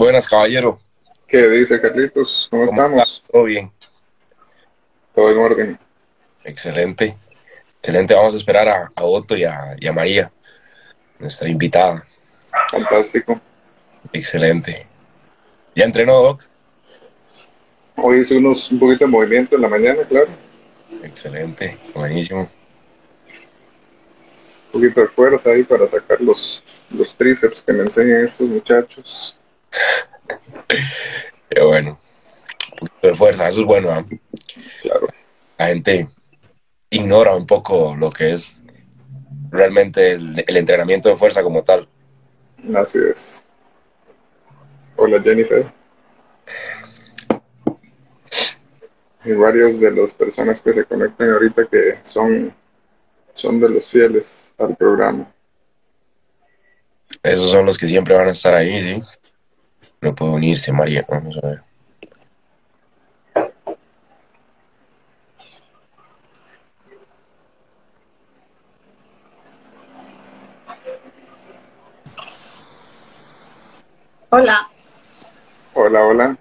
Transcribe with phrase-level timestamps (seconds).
[0.00, 0.80] Buenas, caballero.
[1.28, 2.48] ¿Qué dice Carlitos?
[2.50, 3.22] ¿Cómo, estamos?
[3.30, 3.70] Todo bien.
[5.14, 5.78] Todo en orden.
[6.42, 7.18] Excelente.
[7.82, 8.14] Excelente.
[8.14, 10.32] Vamos a esperar a, a Otto y a, y a María,
[11.18, 12.06] nuestra invitada.
[12.70, 13.38] Fantástico.
[14.10, 14.86] Excelente.
[15.74, 16.44] ¿Ya entrenó, Doc?
[17.96, 20.30] Hoy hice unos, un poquito de movimiento en la mañana, claro.
[21.02, 21.76] Excelente.
[21.94, 22.48] Buenísimo.
[24.72, 29.36] Un poquito de fuerza ahí para sacar los, los tríceps que me enseñan estos muchachos.
[31.50, 31.98] Qué bueno.
[32.72, 33.90] Un poquito de fuerza, eso es bueno.
[33.90, 34.04] ¿ah?
[34.82, 35.08] Claro.
[35.58, 36.08] La gente
[36.90, 38.60] ignora un poco lo que es
[39.50, 41.88] realmente el, el entrenamiento de fuerza como tal.
[42.74, 43.44] Así es.
[44.96, 45.72] Hola Jennifer.
[49.24, 52.54] Y varios de las personas que se conectan ahorita que son,
[53.34, 55.30] son de los fieles al programa.
[57.22, 59.02] Esos son los que siempre van a estar ahí, ¿sí?
[60.02, 61.04] No puedo unirse, María.
[61.08, 61.62] Vamos a ver.
[74.30, 74.70] Hola.
[75.74, 76.38] Hola, hola.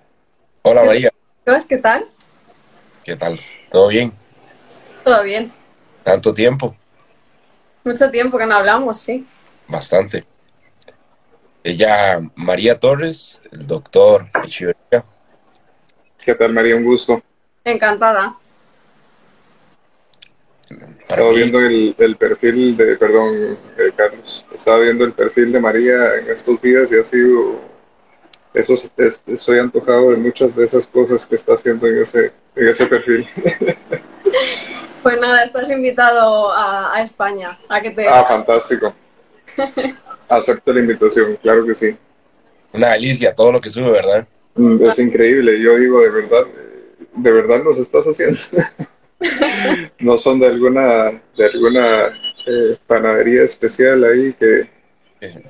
[0.62, 1.12] Hola, María.
[1.68, 2.08] ¿Qué tal?
[3.04, 3.40] ¿Qué tal?
[3.72, 4.14] ¿Todo bien?
[5.04, 5.52] Todo bien.
[6.04, 6.76] ¿Tanto tiempo?
[7.84, 9.28] Mucho tiempo que no hablamos, sí.
[9.68, 10.29] Bastante.
[11.64, 15.04] Ella, María Torres, el doctor Echeverría.
[16.24, 16.76] ¿Qué tal, María?
[16.76, 17.22] Un gusto.
[17.64, 18.36] Encantada.
[20.70, 25.52] Para Estaba mí, viendo el, el perfil de, perdón, eh, Carlos, estaba viendo el perfil
[25.52, 27.60] de María en estos días y ha sido,
[28.54, 32.32] eso es- es- estoy antojado de muchas de esas cosas que está haciendo en ese,
[32.56, 33.28] en ese perfil.
[35.02, 38.08] Pues nada, estás invitado a, a España, a que te...
[38.08, 38.94] Ah, fantástico.
[40.30, 41.96] Acepto la invitación, claro que sí.
[42.74, 44.28] una delicia todo lo que sube, ¿verdad?
[44.56, 48.40] Mm, Es increíble, yo digo, de verdad, eh, de verdad nos estás haciendo.
[50.00, 52.08] No son de alguna, de alguna
[52.48, 54.70] eh, panadería especial ahí que,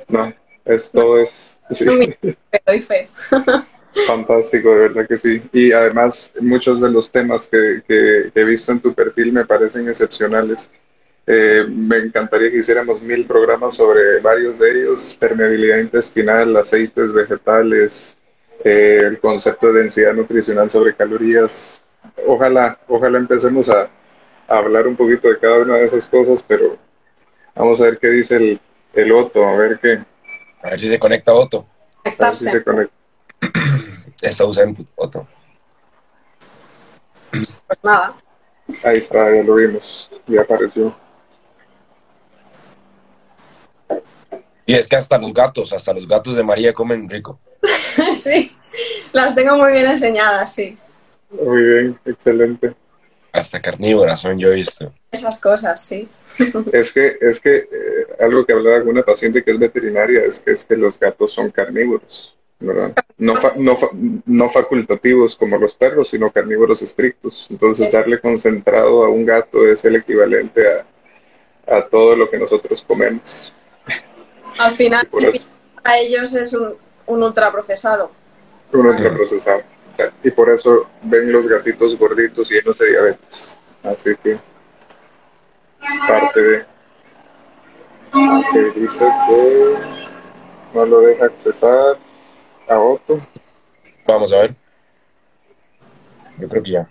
[0.08, 0.34] no,
[0.66, 1.86] esto es, sí.
[2.20, 2.36] te
[2.66, 3.08] doy fe.
[4.08, 5.42] Fantástico, de verdad que sí.
[5.54, 9.46] Y además, muchos de los temas que, que- que he visto en tu perfil me
[9.46, 10.72] parecen excepcionales.
[11.32, 18.20] Eh, me encantaría que hiciéramos mil programas sobre varios de ellos, permeabilidad intestinal, aceites vegetales,
[18.64, 21.84] eh, el concepto de densidad nutricional sobre calorías.
[22.26, 23.84] Ojalá, ojalá empecemos a,
[24.48, 26.78] a hablar un poquito de cada una de esas cosas, pero
[27.54, 28.60] vamos a ver qué dice el,
[28.96, 30.04] el Otto, a ver qué,
[30.64, 31.68] A ver si se conecta Otto.
[32.04, 32.52] a ver si Conectarse.
[32.52, 32.94] se conecta.
[34.22, 35.28] Está ausente, Otto.
[37.32, 38.16] Pues nada.
[38.84, 40.96] Ahí está, ya lo vimos, ya apareció.
[44.70, 47.40] Y es que hasta los gatos, hasta los gatos de María comen rico.
[48.16, 48.52] sí,
[49.14, 50.78] las tengo muy bien enseñadas, sí.
[51.32, 52.74] Muy bien, excelente.
[53.32, 54.94] Hasta carnívoras son, yo he visto.
[55.12, 56.08] Esas cosas, sí.
[56.74, 57.68] Es que, es que eh,
[58.20, 61.32] algo que hablaba con una paciente que es veterinaria es que es que los gatos
[61.34, 62.94] son carnívoros, ¿verdad?
[63.18, 67.48] No, fa- no, fa- no facultativos como los perros, sino carnívoros estrictos.
[67.50, 72.84] Entonces, darle concentrado a un gato es el equivalente a, a todo lo que nosotros
[72.88, 73.54] comemos.
[74.60, 75.50] Al final, Y por eso,
[75.84, 76.76] a ellos es un,
[77.08, 78.12] un ultraprocesado.
[78.74, 79.64] un ultraprocesado.
[79.92, 83.58] O sea, y por eso ven los gatitos gorditos llenos de diabetes.
[83.84, 84.38] Así que,
[86.08, 86.66] parte de.
[88.52, 89.76] que dice que
[90.74, 91.98] no lo deja accesar
[92.68, 93.20] a Otto.
[94.06, 94.56] Vamos a ver.
[96.38, 96.90] Yo creo que ya.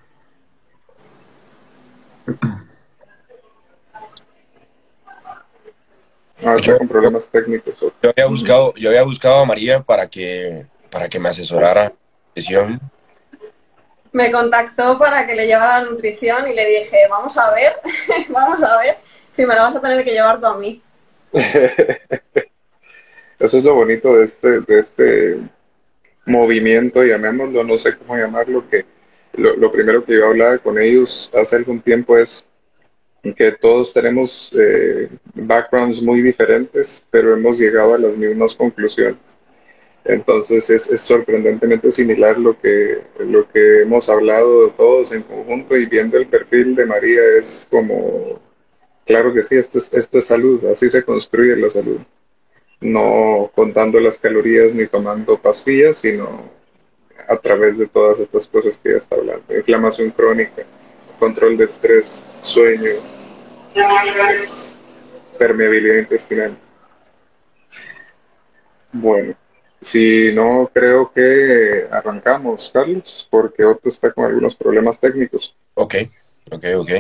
[6.44, 7.75] Ah, está con problemas técnicos.
[7.75, 7.94] Otto.
[8.03, 11.93] Yo había buscado, yo había buscado a María para que, para que me asesorara
[12.28, 12.81] nutrición.
[14.12, 17.72] Me contactó para que le llevara la nutrición y le dije, vamos a ver,
[18.28, 18.97] vamos a ver
[19.31, 20.81] si me la vas a tener que llevar tú a mí.
[23.38, 25.38] Eso es lo bonito de este, de este
[26.25, 28.85] movimiento, llamémoslo, no sé cómo llamarlo, que
[29.35, 32.48] lo, lo primero que yo hablaba con ellos hace algún tiempo es
[33.34, 39.19] que todos tenemos eh, backgrounds muy diferentes, pero hemos llegado a las mismas conclusiones.
[40.04, 45.86] Entonces es, es sorprendentemente similar lo que, lo que hemos hablado todos en conjunto y
[45.86, 48.40] viendo el perfil de María es como,
[49.04, 51.98] claro que sí, esto es, esto es salud, así se construye la salud.
[52.80, 56.50] No contando las calorías ni tomando pastillas, sino
[57.28, 59.54] a través de todas estas cosas que ya está hablando.
[59.54, 60.64] Inflamación crónica,
[61.19, 62.92] control de estrés, sueño,
[65.38, 66.56] permeabilidad intestinal.
[68.93, 69.35] Bueno,
[69.81, 75.55] Si no, creo que arrancamos, Carlos, porque Otto está con algunos problemas técnicos.
[75.75, 75.94] Ok,
[76.50, 76.91] ok, ok.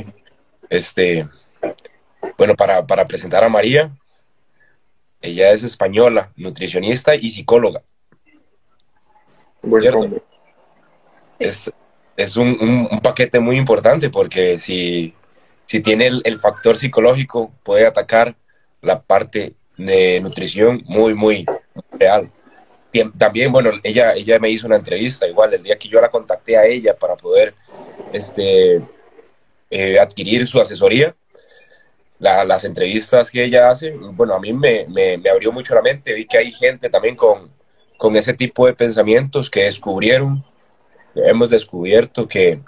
[0.70, 1.26] Este,
[2.36, 3.90] bueno, para, para presentar a María,
[5.20, 7.82] ella es española, nutricionista y psicóloga.
[9.62, 10.22] Buen.
[11.40, 11.72] Es,
[12.16, 15.14] es un, un- un paquete muy importante porque si,
[15.68, 18.34] si tiene el, factor psicológico, puede atacar
[18.80, 21.44] la parte de nutrición muy, muy
[21.92, 22.30] real.
[23.18, 26.56] También, bueno, ella, ella me hizo una entrevista, igual el día que yo la contacté
[26.56, 27.54] a ella para poder
[28.14, 28.80] este,
[29.68, 31.14] eh, adquirir su asesoría,
[32.18, 36.14] la- las entrevistas que ella hace, bueno, a mí me, me- abrió mucho la mente,
[36.14, 37.50] vi que hay gente también con,
[37.98, 40.42] con ese tipo de pensamientos que descubrieron,
[41.14, 42.58] hemos descubierto que,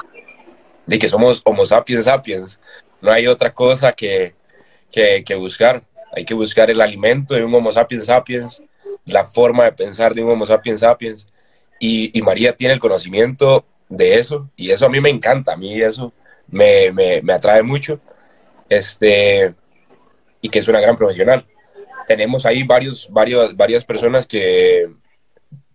[0.85, 2.61] de que somos homo sapiens sapiens,
[3.01, 4.35] no hay otra cosa que,
[4.91, 5.83] que, buscar,
[6.15, 8.63] hay que buscar el alimento de un homo sapiens sapiens,
[9.05, 11.27] la forma de pensar de un homo sapiens sapiens,
[11.79, 15.81] y, María tiene el conocimiento de eso, y eso a mí me encanta, a mí
[15.81, 16.13] eso
[16.49, 18.01] me, me, me atrae mucho,
[18.69, 19.55] este,
[20.41, 21.47] y que es una gran profesional.
[22.07, 24.91] Tenemos ahí varios, varios, varias personas que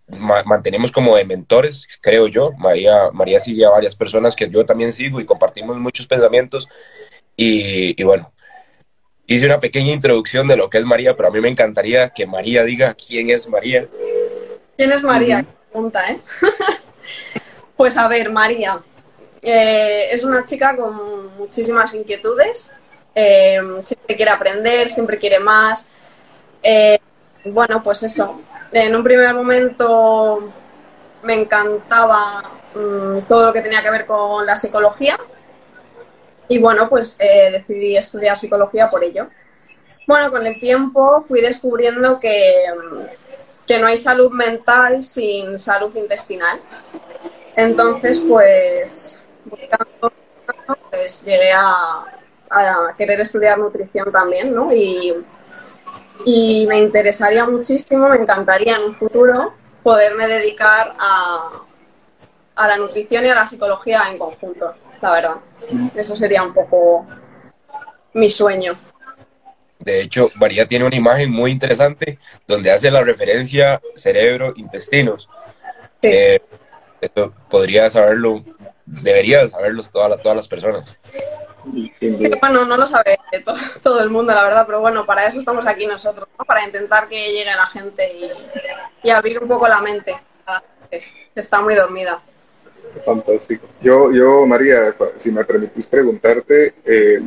[0.08, 2.52] ma- mantenemos como de mentores, creo yo.
[2.58, 6.68] María, María sigue a varias personas que yo también sigo y compartimos muchos pensamientos.
[7.36, 8.32] Y, y bueno,
[9.26, 12.26] hice una pequeña introducción de lo que es María, pero a mí me encantaría que
[12.26, 13.88] María diga quién es María.
[14.76, 15.44] ¿Quién es María?
[15.70, 16.20] Pregunta, ¿eh?
[17.76, 18.80] pues a ver, María.
[19.42, 22.72] eh, es una chica con muchísimas inquietudes.
[23.14, 25.88] eh, siempre quiere aprender, siempre quiere más.
[26.62, 26.98] Eh,
[27.44, 28.44] bueno, pues eso.
[28.72, 30.52] En un primer momento
[31.22, 32.42] me encantaba
[32.74, 35.18] mm, todo lo que tenía que ver con la psicología.
[36.48, 39.28] Y bueno, pues eh, decidí estudiar psicología por ello.
[40.06, 42.64] Bueno, con el tiempo fui descubriendo que,
[43.66, 46.60] que no hay salud mental sin salud intestinal.
[47.56, 50.12] Entonces, pues, buscando,
[50.90, 52.04] pues llegué a,
[52.50, 54.72] a querer estudiar nutrición también, ¿no?
[54.72, 55.16] Y,
[56.24, 61.62] y me interesaría muchísimo, me encantaría en un futuro poderme dedicar a,
[62.56, 65.36] a la nutrición y a la psicología en conjunto, la verdad.
[65.94, 67.06] Eso sería un poco
[68.14, 68.74] mi sueño.
[69.78, 75.28] De hecho, María tiene una imagen muy interesante donde hace la referencia cerebro-intestinos.
[76.02, 76.08] Sí.
[76.10, 76.42] Eh,
[77.00, 78.42] esto podría saberlo,
[78.84, 80.98] debería saberlo todas las, todas las personas.
[81.98, 85.38] Sí, bueno, no lo sabe to- todo el mundo, la verdad, pero bueno, para eso
[85.38, 86.44] estamos aquí nosotros, ¿no?
[86.44, 88.30] Para intentar que llegue a la gente y,
[89.08, 90.12] y abrir un poco la mente
[90.46, 91.04] a la gente,
[91.34, 92.20] que está muy dormida.
[93.04, 93.66] Fantástico.
[93.80, 97.20] Yo, yo, María, si me permitís preguntarte, eh,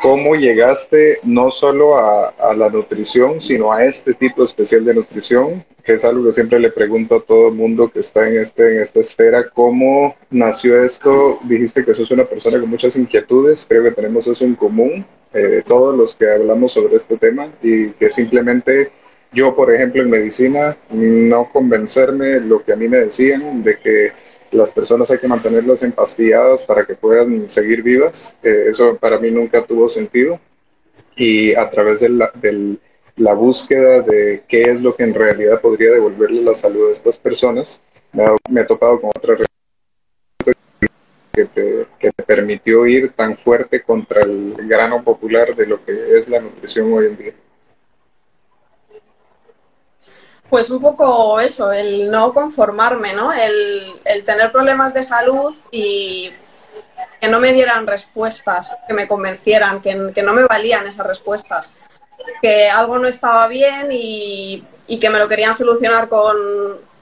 [0.00, 5.64] ¿cómo llegaste no solo a, a la nutrición, sino a este tipo especial de nutrición?
[5.82, 8.76] Que es algo que siempre le pregunto a todo el mundo que está en, este,
[8.76, 9.48] en esta esfera.
[9.50, 11.38] ¿Cómo nació esto?
[11.44, 15.62] Dijiste que sos una persona con muchas inquietudes, creo que tenemos eso en común, eh,
[15.66, 18.92] todos los que hablamos sobre este tema, y que simplemente
[19.34, 24.12] yo, por ejemplo, en medicina, no convencerme lo que a mí me decían de que
[24.52, 28.38] las personas hay que mantenerlas empastilladas para que puedan seguir vivas.
[28.42, 30.38] Eh, eso para mí nunca tuvo sentido.
[31.16, 32.80] Y a través de la, del-
[33.16, 37.18] la búsqueda de qué es lo que en realidad podría devolverle la salud a estas
[37.18, 39.36] personas, me, ha- me he topado con otra
[41.32, 46.16] que te, que te permitió ir tan fuerte contra el grano popular de lo que
[46.16, 47.34] es la nutrición hoy en día.
[50.54, 53.32] Pues un poco eso, el no conformarme, ¿no?
[53.32, 56.30] El, el tener problemas de salud y
[57.20, 61.72] que no me dieran respuestas, que me convencieran, que, que no me valían esas respuestas,
[62.40, 66.36] que algo no estaba bien y, y que me lo querían solucionar con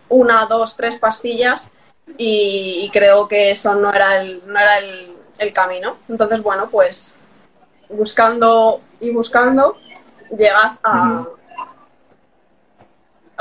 [0.08, 1.70] una, dos, tres pastillas
[2.16, 5.98] y, creo que eso no era el, no era el, el camino.
[6.08, 7.18] Entonces, bueno, pues
[7.90, 9.76] buscando y buscando
[10.30, 11.26] llegas a,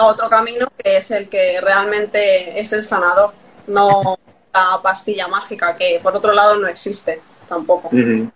[0.02, 3.34] a otro camino que es el que realmente es el sanador,
[3.68, 4.18] no
[4.54, 7.88] la pastilla mágica, que por otro lado no existe tampoco.
[7.90, 8.30] Ujú.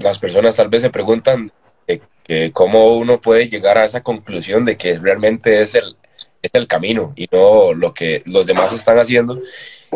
[0.00, 1.52] Las personas tal vez se preguntan
[1.86, 5.96] eh, que cómo uno puede llegar a esa conclusión de que realmente es el,
[6.40, 9.40] es el camino y no lo que los demás están haciendo.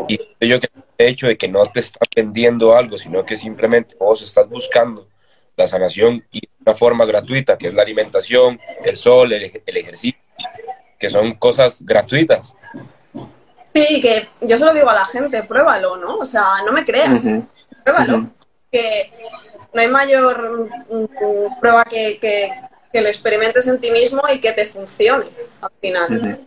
[0.08, 0.68] Y yo que
[0.99, 5.08] el hecho de que no te están vendiendo algo, sino que simplemente vos estás buscando
[5.56, 9.76] la sanación y de una forma gratuita, que es la alimentación, el sol, el, el
[9.76, 10.20] ejercicio,
[10.99, 12.57] que son cosas gratuitas.
[13.75, 16.19] Sí, que yo se lo digo a la gente, pruébalo, ¿no?
[16.19, 17.47] O sea, no me creas, Ujú.
[17.85, 18.31] pruébalo.
[18.73, 19.12] Que
[19.73, 22.50] no hay mayor mm, mm, prueba que, que-
[22.93, 25.26] que lo experimentes en ti mismo y que te funcione
[25.61, 26.47] al final.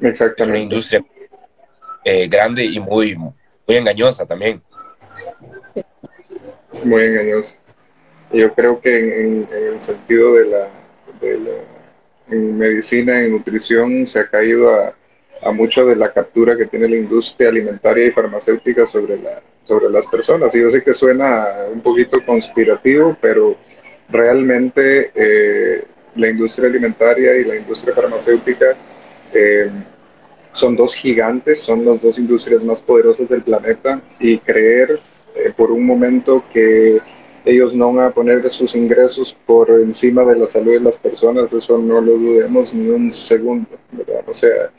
[0.00, 0.42] Exactamente.
[0.42, 1.04] Es una industria
[2.04, 4.60] eh, grande y muy, muy engañosa también.
[6.82, 7.58] Muy engañosa.
[8.32, 10.68] Yo creo que en, el sentido de la,
[11.20, 11.50] de la,
[12.30, 14.94] en medicina, en nutrición, se ha caído a,
[15.42, 19.88] a mucho de la captura que tiene la industria alimentaria y farmacéutica sobre, la, sobre
[19.90, 20.54] las personas.
[20.54, 23.56] Y yo sé que suena un poquito conspirativo, pero
[24.10, 25.84] realmente eh,
[26.16, 28.76] la industria alimentaria y la industria farmacéutica
[29.32, 29.70] eh,
[30.52, 35.00] son dos gigantes, son las dos industrias más poderosas del planeta y creer
[35.34, 37.00] eh, por un momento que
[37.44, 41.52] ellos no van a poner sus ingresos por encima de la salud de las personas,
[41.52, 44.24] eso no lo dudemos ni un segundo, ¿verdad?
[44.26, 44.70] O sea,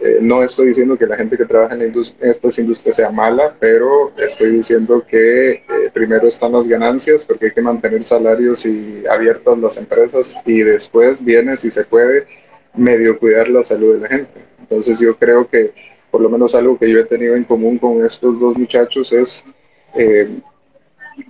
[0.00, 4.12] eh, no estoy diciendo que la gente que trabaja en, estas industrias sea mala, pero
[4.16, 9.58] estoy diciendo que eh, primero están las ganancias porque hay que mantener salarios y abiertas
[9.58, 12.26] las empresas y después viene, si se puede,
[12.74, 14.40] medio cuidar la salud de la gente.
[14.60, 15.72] Entonces yo creo que
[16.12, 19.44] por lo menos algo que yo he tenido en común con estos dos muchachos es
[19.96, 20.28] eh,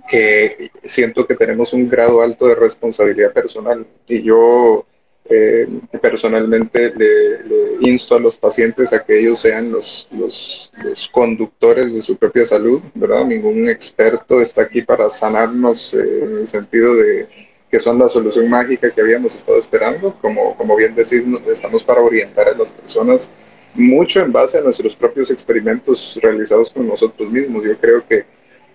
[0.09, 4.85] que siento que tenemos un grado alto de responsabilidad personal y yo
[5.31, 5.67] eh,
[6.01, 10.71] personalmente le, insto a los pacientes a que ellos sean los, los,
[11.11, 13.25] conductores de su propia salud, ¿verdad?
[13.25, 17.27] Ningún experto está aquí para sanarnos eh, en el sentido de
[17.69, 20.15] que son la solución mágica que habíamos estado esperando.
[20.19, 23.31] Como, como bien decís, estamos para orientar a las personas
[23.75, 27.63] mucho en base a nuestros propios experimentos realizados con nosotros mismos.
[27.63, 28.25] Yo creo que,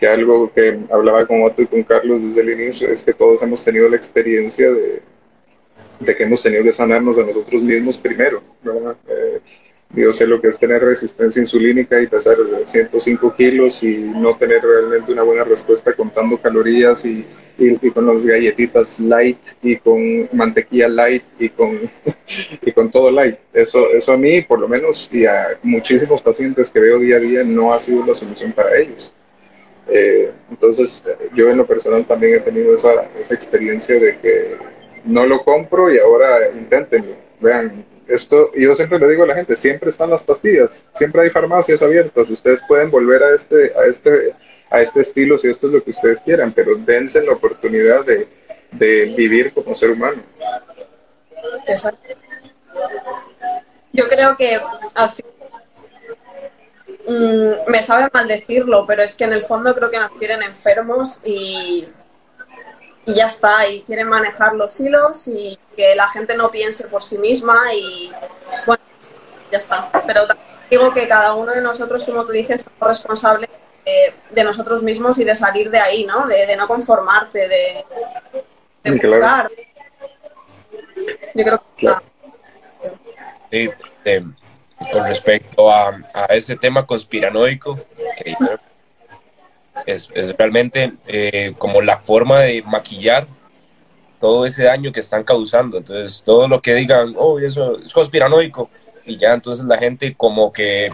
[0.05, 3.43] que algo que hablaba con Otto y con Carlos desde el inicio es que todos
[3.43, 5.01] hemos tenido la experiencia de,
[5.99, 8.43] de que hemos tenido que sanarnos a nosotros mismos primero.
[9.09, 9.41] Eh,
[9.95, 14.61] yo sé lo que es tener resistencia insulínica y pesar 105 kilos y no tener
[14.61, 17.25] realmente una buena respuesta contando calorías y,
[17.57, 21.81] y, con las galletitas light y con mantequilla light y con,
[22.61, 23.37] y con todo light.
[23.55, 27.21] Eso, eso a mí, por lo menos, y a muchísimos pacientes que veo día a
[27.21, 29.15] día, no ha sido la solución para ellos.
[29.89, 34.57] Eh, entonces, yo en lo personal también he tenido esa, esa experiencia de que
[35.05, 37.15] no lo compro y ahora inténtenlo.
[37.41, 41.31] Vean, esto, yo siempre le digo a la gente, siempre están las pastillas, siempre hay
[41.31, 44.35] farmacias abiertas, ustedes pueden volver a este, a este,
[44.71, 48.29] a este estilo si esto es lo que ustedes quieran, pero dense la oportunidad de,
[49.17, 50.23] vivir como ser humano.
[51.67, 52.01] Exacto.
[53.93, 54.61] Yo creo que
[54.95, 55.27] al fin
[57.07, 60.43] mm, me sabe mal decirlo, pero es que en el fondo creo que nos quieren
[60.43, 61.89] enfermos y
[63.07, 67.03] y ya está, y quieren manejar los hilos y que la gente no piense por
[67.03, 68.11] sí misma y
[68.67, 68.83] bueno,
[69.51, 69.91] ya está.
[70.07, 70.23] Pero
[70.71, 73.51] digo que cada uno de nosotros, como tú dices, somos responsables
[74.31, 76.27] de, nosotros mismos y de salir de ahí, ¿no?
[76.27, 77.85] De, no conformarte, de,
[78.83, 79.51] de buscar.
[81.35, 81.95] Yo creo que...
[83.51, 83.71] Sí,
[84.93, 87.79] con respecto a, a ese tema conspiranoico,
[88.17, 88.35] que
[89.87, 93.27] es, realmente eh, como la forma de maquillar
[94.21, 95.79] todo ese daño que están causando.
[95.79, 98.71] Entonces, todo lo que digan, oh, eso es conspiranoico,
[99.05, 100.91] y ya entonces la gente como que...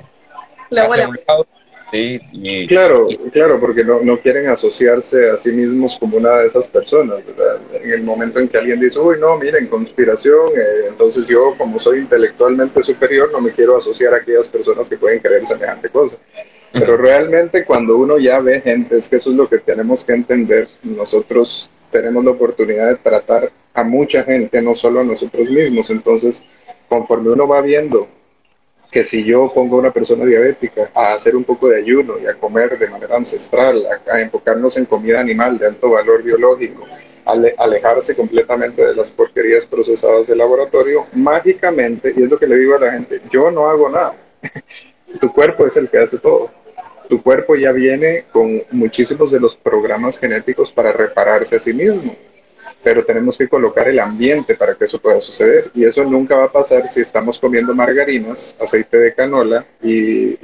[2.68, 7.18] claro, claro, porque no, no, quieren asociarse a sí mismos como una de esas personas,
[7.82, 11.78] En el momento en que alguien dice, uy, no, miren, conspiración, eh, entonces yo como
[11.78, 16.16] soy intelectualmente superior no me quiero asociar a aquellas personas que pueden creer semejante cosa.
[16.72, 20.12] Pero realmente cuando uno ya ve gente, es que eso es lo que tenemos que
[20.12, 20.68] entender.
[20.84, 25.90] Nosotros tenemos la oportunidad de tratar a mucha gente, no solo a nosotros mismos.
[25.90, 26.44] Entonces,
[26.88, 28.06] conforme uno va viendo
[28.90, 32.26] que si yo pongo a una persona diabética a hacer un poco de ayuno y
[32.26, 36.86] a comer de manera ancestral, a, enfocarnos en comida animal de alto valor biológico,
[37.24, 42.74] alejarse completamente de las porquerías procesadas de laboratorio, mágicamente, y es lo que le digo
[42.74, 44.14] a la gente, yo no hago nada.
[45.20, 46.50] tu cuerpo es el que hace todo
[47.10, 52.14] tu cuerpo ya viene con muchísimos de los programas genéticos para repararse a sí mismo,
[52.82, 56.44] pero tenemos que colocar el ambiente para que eso pueda suceder y eso nunca va
[56.44, 60.36] a pasar si estamos comiendo margarinas, aceite de canola y,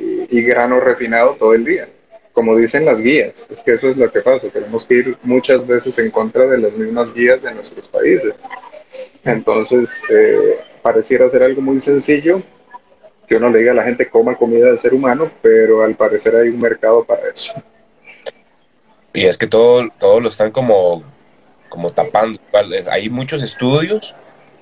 [0.46, 1.88] grano refinado todo el día
[2.32, 5.66] como dicen las guías, es que eso es lo que pasa, tenemos que ir muchas
[5.66, 8.34] veces en contra de las mismas guías de nuestros países.
[9.24, 12.42] Entonces, eh, pareciera ser algo muy sencillo,
[13.26, 16.36] que uno le diga a la gente coma comida de ser humano, pero al parecer
[16.36, 17.54] hay un mercado para eso.
[19.14, 21.02] Y es que todo, todo lo están como,
[21.76, 22.40] como tapando.
[22.90, 24.14] Hay muchos estudios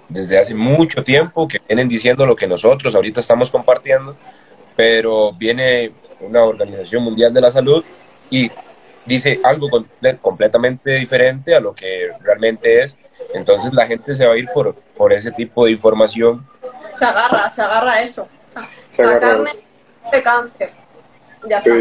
[0.09, 4.17] desde hace mucho tiempo que vienen diciendo lo que nosotros ahorita estamos compartiendo,
[4.75, 7.85] pero viene una Organización Mundial de la Salud
[8.31, 8.51] y
[9.07, 9.69] dice algo
[10.21, 12.99] completamente diferente a lo que realmente es.
[13.33, 16.45] Entonces la gente se va a ir por, por ese tipo de información.
[16.99, 18.29] Se agarra, se agarra eso.
[18.99, 19.51] la carne
[20.11, 20.73] de cáncer.
[21.49, 21.75] Ya está.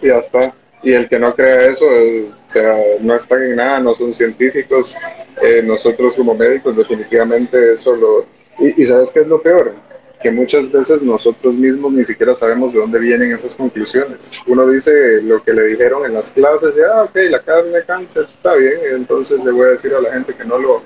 [0.00, 0.54] ya está.
[0.82, 4.96] Y el que no crea eso, o sea, no están en nada, no son científicos.
[5.40, 8.26] Eh, nosotros como médicos definitivamente eso lo...
[8.58, 9.74] Y, y ¿sabes qué es lo peor?
[10.22, 14.40] que muchas veces nosotros mismos ni siquiera sabemos de dónde vienen esas conclusiones.
[14.46, 17.84] Uno dice lo que le dijeron en las clases, ya, ah, ok, la carne de
[17.84, 20.82] cáncer, está bien, entonces le voy a decir a la gente que no lo,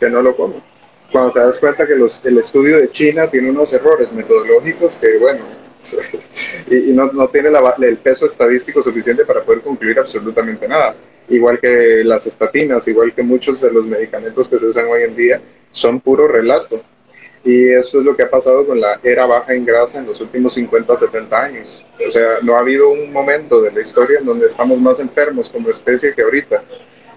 [0.00, 0.56] que no lo come.
[1.12, 5.18] Cuando te das cuenta que los, el estudio de China tiene unos errores metodológicos que,
[5.18, 5.40] bueno,
[6.70, 10.94] y, no, no, tiene el peso estadístico suficiente para poder concluir absolutamente nada.
[11.28, 15.16] Igual que las estatinas, igual que muchos de los medicamentos que se usan hoy en
[15.16, 15.40] día,
[15.72, 16.82] son puro relato
[17.42, 20.20] y eso es lo que ha pasado con la era baja en grasa en los
[20.20, 21.86] últimos 50, 70 años.
[22.06, 25.48] O sea, no ha habido un momento de la historia en donde estamos más enfermos
[25.48, 26.62] como especie que ahorita.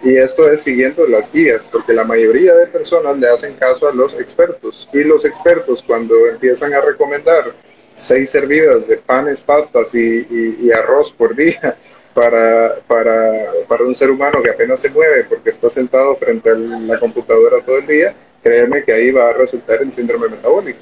[0.01, 3.93] Y esto es siguiendo las guías, porque la mayoría de personas le hacen caso a
[3.93, 4.87] los expertos.
[4.93, 7.53] Y los expertos cuando empiezan a recomendar
[7.95, 11.77] seis servidas de panes, pastas y, y arroz por día,
[12.13, 16.53] para, para, para, un ser humano que apenas se mueve porque está sentado frente a
[16.55, 20.79] la computadora todo el día, créeme que ahí va a resultar en síndrome metabólico.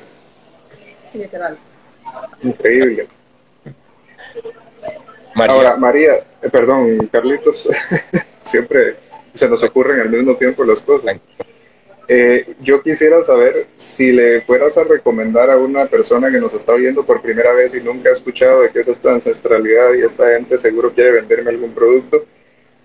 [1.13, 1.57] Literal.
[2.43, 3.07] Increíble.
[5.35, 7.67] Ahora, María, eh, perdón, Carlitos,
[8.43, 8.97] siempre
[9.33, 11.21] se nos ocurren al mismo tiempo las cosas.
[12.13, 16.73] Eh, yo quisiera saber si le fueras a recomendar a una persona que nos está
[16.73, 20.27] oyendo por primera vez y nunca ha escuchado de qué es esta ancestralidad y esta
[20.31, 22.25] gente seguro quiere venderme algún producto,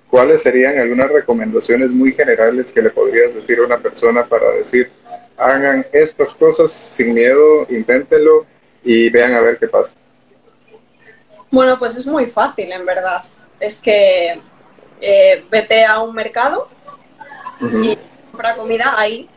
[0.09, 4.93] ¿cuáles serían algunas recomendaciones muy generales que le podrías decir a una persona para decir,
[5.37, 8.47] hagan estas cosas sin miedo, inténtenlo
[8.85, 9.97] y vean a ver qué pasa?
[11.51, 13.25] Bueno, pues es muy fácil, en verdad.
[13.59, 14.41] Es que
[15.01, 16.69] eh, vete a un mercado
[17.83, 17.99] y
[18.37, 19.29] compra comida ahí.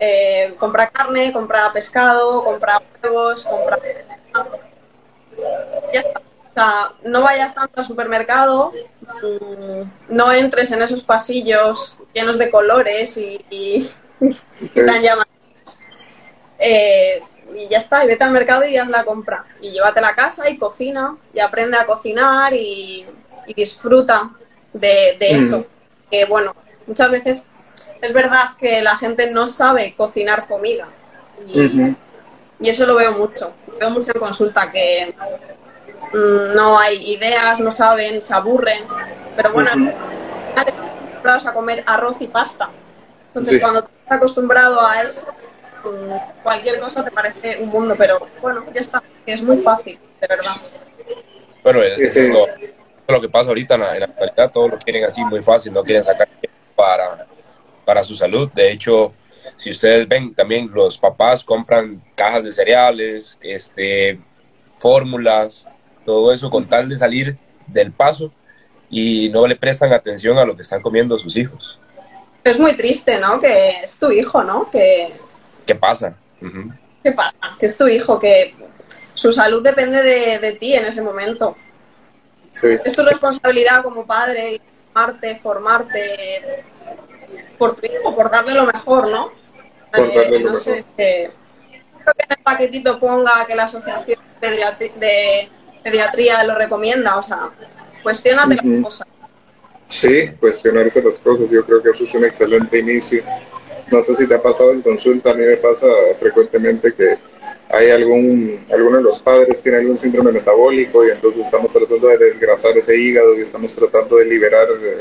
[0.00, 3.78] Eh, compra carne, compra pescado, compra huevos, compra...
[5.92, 6.22] Ya está
[7.04, 13.44] no vayas tanto al supermercado, mm, no entres en esos pasillos llenos de colores y,
[13.50, 15.78] y, tan llamativos.
[16.58, 17.20] Eh,
[17.54, 19.44] y ya está, y vete al mercado y haz la compra.
[19.60, 23.06] Y llévate a la casa y cocina, y aprende a cocinar y,
[23.56, 24.30] disfruta
[24.72, 25.36] de, mm.
[25.36, 25.66] eso.
[26.10, 26.54] Que bueno,
[26.86, 27.46] muchas veces
[28.00, 30.88] es verdad que la gente no sabe cocinar comida.
[31.46, 31.94] Y,
[32.60, 33.52] y eso lo veo mucho.
[33.78, 35.14] Veo mucho en consulta que
[36.12, 38.84] Mm, no hay ideas, no saben, se aburren.
[39.36, 42.70] Pero bueno, están acostumbrados a comer arroz y pasta.
[43.28, 45.26] Entonces, cuando estás acostumbrado a eso,
[45.84, 50.26] mm, cualquier cosa te parece un mundo, pero bueno, ya está, es muy fácil, de
[50.26, 50.52] verdad.
[51.62, 52.16] Bueno, es,
[53.06, 56.02] lo, que pasa ahorita en la, actualidad, todos lo quieren así muy fácil, no quieren
[56.02, 56.28] sacar
[56.74, 57.26] para,
[57.88, 58.50] para su salud.
[58.52, 59.14] De hecho,
[59.56, 64.20] si ustedes ven, también los papás compran cajas de cereales, este,
[64.76, 65.66] fórmulas,
[66.04, 68.30] todo eso con tal de salir del paso
[68.90, 71.80] y no le prestan atención a lo que están comiendo sus hijos.
[72.44, 73.40] Es muy triste, ¿no?
[73.40, 74.70] Que es tu hijo, ¿no?
[74.70, 75.14] Que...
[75.64, 76.14] ¿Qué pasa?
[77.02, 77.56] ¿Qué pasa?
[77.58, 78.54] Que es tu hijo, que
[79.14, 81.56] su salud depende de, ti en ese momento.
[82.84, 84.60] Es tu responsabilidad como padre,
[84.92, 86.64] formarte, formarte
[87.56, 89.32] por tu hijo, por darle lo mejor, ¿no?
[89.94, 91.30] Eh, no sé, este,
[92.04, 95.48] creo que en el paquetito ponga que la asociación de
[95.82, 97.50] pediatría lo recomienda, o sea,
[98.02, 99.08] cuestionate las cosas.
[99.86, 103.22] Sí, cuestionarse las cosas, yo creo que eso es un excelente inicio.
[103.90, 105.86] No sé si te ha pasado en consulta, a mí me pasa
[106.20, 107.16] frecuentemente que
[107.70, 112.18] hay algún, alguno de los padres tiene algún síndrome metabólico y entonces estamos tratando de
[112.18, 114.98] desgrasar ese hígado y estamos tratando de liberar eh,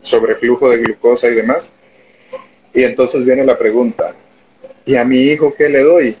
[0.00, 1.72] sobreflujo de glucosa y demás.
[2.74, 4.14] Y entonces viene la pregunta,
[4.84, 6.16] ¿y a mi hijo qué le doy?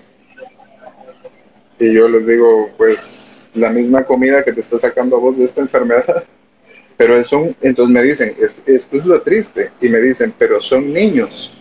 [1.78, 5.44] Y yo les digo, pues la misma comida que te está sacando a vos de
[5.44, 6.24] esta enfermedad.
[6.96, 8.34] Pero son, entonces me dicen,
[8.66, 9.70] esto es lo triste.
[9.80, 11.56] Y me dicen, pero son niños.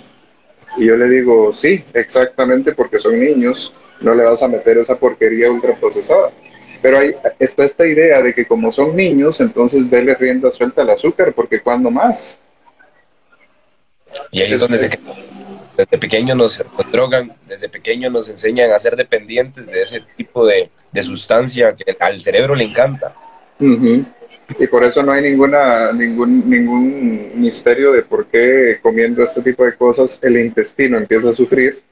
[0.77, 4.97] Y yo le digo, sí, exactamente porque son niños, no le vas a meter esa
[4.97, 6.31] porquería ultraprocesada.
[6.81, 10.89] Pero hay, está esta idea de que como son niños, entonces déle rienda suelta al
[10.89, 12.39] azúcar, porque cuando más.
[14.31, 14.89] Y ahí es donde se
[15.77, 20.71] desde pequeños nos, drogan, desde pequeños nos enseñan a ser dependientes de ese tipo de,
[21.03, 23.13] sustancia que al cerebro le encanta.
[23.59, 29.63] Y por eso no hay ninguna, ningún, ningún misterio de por qué comiendo este tipo
[29.63, 31.83] de cosas el intestino empieza a sufrir,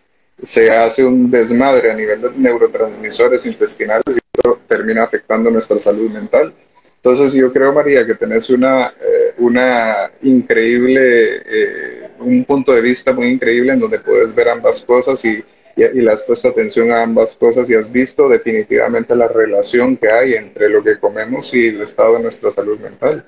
[0.41, 6.09] se hace un desmadre a nivel de neurotransmisores intestinales y eso termina afectando nuestra salud
[6.09, 6.53] mental.
[6.97, 13.13] Entonces yo creo, María, que tenés una, eh, una increíble, eh, un punto de vista
[13.13, 15.43] muy increíble en donde puedes ver ambas cosas y,
[15.75, 19.97] y, y, le has puesto atención a ambas cosas y has visto definitivamente la relación
[19.97, 23.23] que hay entre lo que comemos y el estado de nuestra salud mental.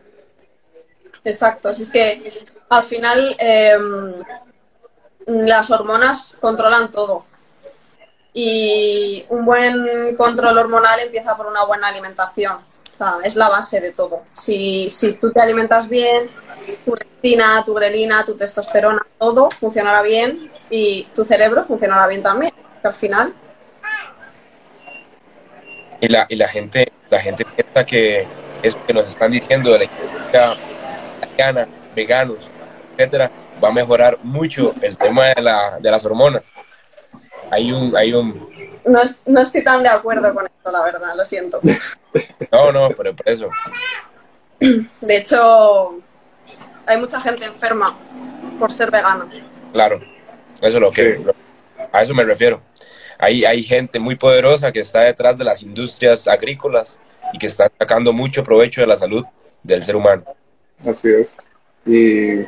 [1.23, 2.31] Exacto, así es que
[2.69, 3.77] al final eh,
[5.27, 7.25] las hormonas controlan todo.
[8.33, 12.55] Y un buen control hormonal empieza por una buena alimentación.
[12.55, 14.23] O sea, es la base de todo.
[14.33, 16.29] Si, si tú te alimentas bien,
[16.85, 22.53] tu retina, tu grelina, tu testosterona, todo funcionará bien y tu cerebro funcionará bien también.
[22.81, 23.33] Que al final.
[25.99, 28.27] Y la, y la gente, la gente piensa que
[28.63, 29.89] eso que nos están diciendo de
[30.33, 30.55] la
[31.21, 32.49] vegana, veganos,
[32.93, 33.31] etcétera,
[33.63, 36.51] va a mejorar mucho el tema de, la, de las hormonas.
[37.51, 38.47] Hay un, hay un...
[38.85, 41.59] No, no, estoy tan de acuerdo con esto, la verdad, lo siento.
[42.51, 43.47] No, no, pero por eso.
[44.59, 45.99] De hecho,
[46.85, 47.95] hay mucha gente enferma
[48.59, 49.27] por ser vegana.
[49.71, 49.99] Claro,
[50.61, 51.17] eso es lo que...
[51.17, 51.23] Sí.
[51.91, 52.61] A eso me refiero.
[53.19, 56.99] Hay, hay gente muy poderosa que está detrás de las industrias agrícolas
[57.33, 59.25] y que está sacando mucho provecho de la salud
[59.63, 60.23] del ser humano.
[60.85, 61.37] Así es.
[61.85, 62.43] Y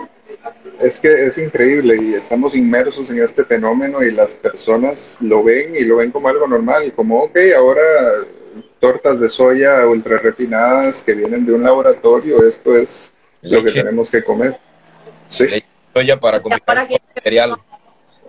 [0.79, 5.75] es que es increíble y estamos inmersos en este fenómeno y las personas lo ven
[5.75, 7.81] y lo ven como algo normal, como, ok, ahora
[8.79, 13.55] tortas de soya ultra refinadas que vienen de un laboratorio, esto es Leche.
[13.55, 14.57] lo que tenemos que comer.
[15.27, 15.47] Sí.
[15.47, 16.61] Leche soya para comer
[17.21, 17.57] cereal.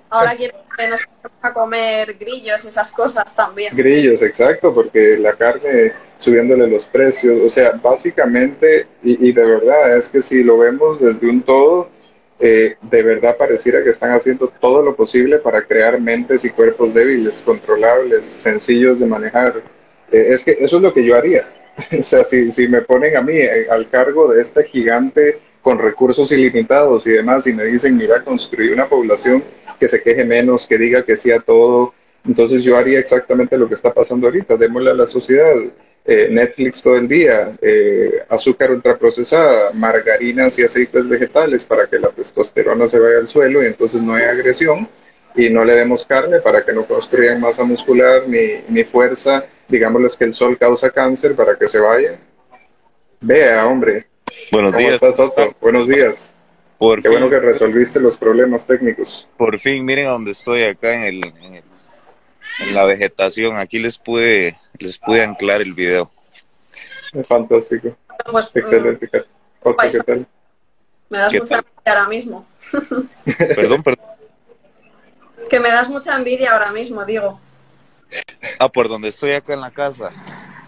[0.08, 1.00] Ahora quieren que nos
[1.40, 3.76] a comer grillos y esas cosas también.
[3.76, 9.96] Grillos, exacto, porque la carne subiéndole los precios, o sea, básicamente, y, y de verdad,
[9.96, 11.88] es que si lo vemos desde un todo,
[12.40, 16.94] eh, de verdad pareciera que están haciendo todo lo posible para crear mentes y cuerpos
[16.94, 19.62] débiles, controlables, sencillos de manejar.
[20.10, 21.46] Eh, es que eso es lo que yo haría.
[21.98, 25.78] o sea, si, si me ponen a mí eh, al cargo de este gigante con
[25.78, 29.44] recursos ilimitados y demás y me dicen, mira, construir una población
[29.78, 31.92] que se queje menos, que diga que sí a todo,
[32.26, 35.54] entonces yo haría exactamente lo que está pasando ahorita, démosle a la sociedad
[36.04, 42.08] eh, Netflix todo el día, eh, azúcar ultraprocesada, margarinas y aceites vegetales para que la
[42.08, 44.88] testosterona se vaya al suelo y entonces no hay agresión
[45.36, 50.16] y no le demos carne para que no construyan masa muscular ni, ni fuerza, digámosles
[50.16, 52.16] que el sol causa cáncer para que se vayan.
[53.20, 54.06] Vea, hombre.
[54.50, 54.94] Buenos ¿Cómo días.
[55.02, 55.54] estás, Otto?
[55.60, 56.36] Buenos días.
[56.78, 59.28] Por Qué fin, bueno que resolviste los problemas técnicos.
[59.36, 61.69] por fin, miren a dónde estoy acá en, el, en, el-
[62.58, 63.56] en la vegetación.
[63.56, 66.10] Aquí les pude, les pude anclar el video.
[67.28, 67.96] Fantástico.
[68.30, 69.08] Pues, mm, Excelente.
[69.08, 69.26] Kat.
[69.62, 70.26] Otto, ¿qué tal?
[71.08, 71.64] me das ¿Qué mucha tal?
[71.66, 72.46] envidia ahora mismo.
[73.54, 74.06] Perdón, perdón.
[75.48, 77.40] Que me das mucha envidia ahora mismo, digo.
[78.58, 80.12] Ah, por donde estoy acá en la casa.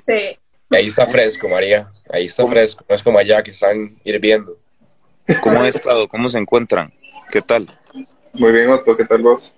[0.06, 0.36] Sí.
[0.70, 1.90] Ahí está fresco, María.
[2.10, 2.54] Ahí está ¿Cómo?
[2.54, 2.84] fresco.
[2.88, 4.56] No es como allá que están hirviendo.
[5.40, 6.08] ¿Cómo han estado?
[6.08, 6.92] ¿Cómo se encuentran?
[7.30, 7.68] ¿Qué tal?
[8.32, 9.54] Muy bien, Otto, ¿qué tal vos?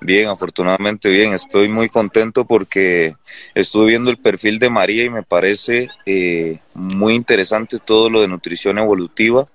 [0.00, 1.34] Bien, afortunadamente bien.
[1.34, 3.14] Estoy muy contento porque
[3.54, 8.28] estuve viendo el perfil de María y me parece eh, muy interesante todo lo de
[8.28, 9.46] nutrición evolutiva.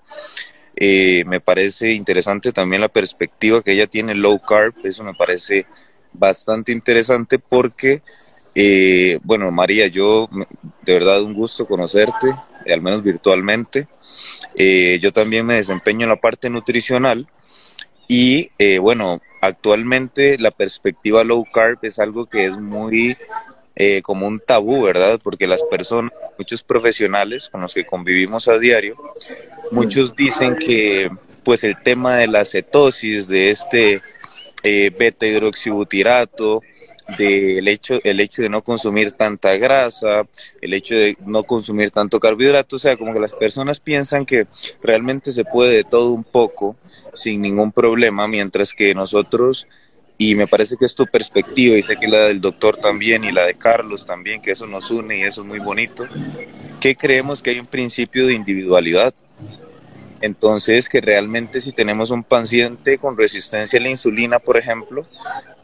[0.75, 4.75] Eh, me parece interesante también la perspectiva que ella tiene low carb.
[4.83, 5.65] Eso me parece
[6.13, 8.03] bastante interesante porque,
[8.53, 10.29] eh, bueno, María, yo
[10.83, 12.27] de verdad un gusto conocerte,
[12.65, 13.87] eh, al menos virtualmente.
[14.53, 17.27] Eh, yo también me desempeño en la parte nutricional
[18.07, 23.17] y eh, bueno, actualmente la perspectiva low carb es algo que es muy
[23.75, 25.19] eh, como un tabú, ¿verdad?
[25.21, 28.95] Porque las personas, muchos profesionales con los que convivimos a diario,
[29.71, 31.09] muchos dicen que
[31.43, 34.01] pues el tema de la cetosis, de este
[34.63, 36.61] eh, beta hidroxibutirato,
[37.17, 40.27] del hecho, el hecho de no consumir tanta grasa,
[40.61, 44.47] el hecho de no consumir tanto carbohidrato, o sea, como que las personas piensan que
[44.81, 46.75] realmente se puede de todo un poco
[47.13, 49.67] sin ningún problema, mientras que nosotros,
[50.17, 53.31] y me parece que es tu perspectiva, y sé que la del doctor también, y
[53.31, 56.05] la de Carlos también, que eso nos une y eso es muy bonito,
[56.79, 59.13] que creemos que hay un principio de individualidad.
[60.21, 65.05] Entonces, que realmente si tenemos un paciente con resistencia a la insulina, por ejemplo,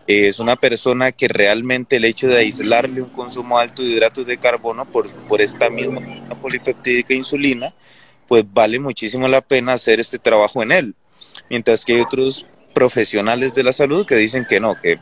[0.08, 4.38] es una persona que realmente el hecho de aislarle un consumo alto de hidratos de
[4.38, 6.02] carbono por, por esta misma
[6.42, 7.74] polipeptídica insulina,
[8.28, 10.96] pues vale muchísimo la pena hacer este trabajo en él.
[11.50, 14.98] Mientras que hay otros profesionales de la salud que dicen que no, que,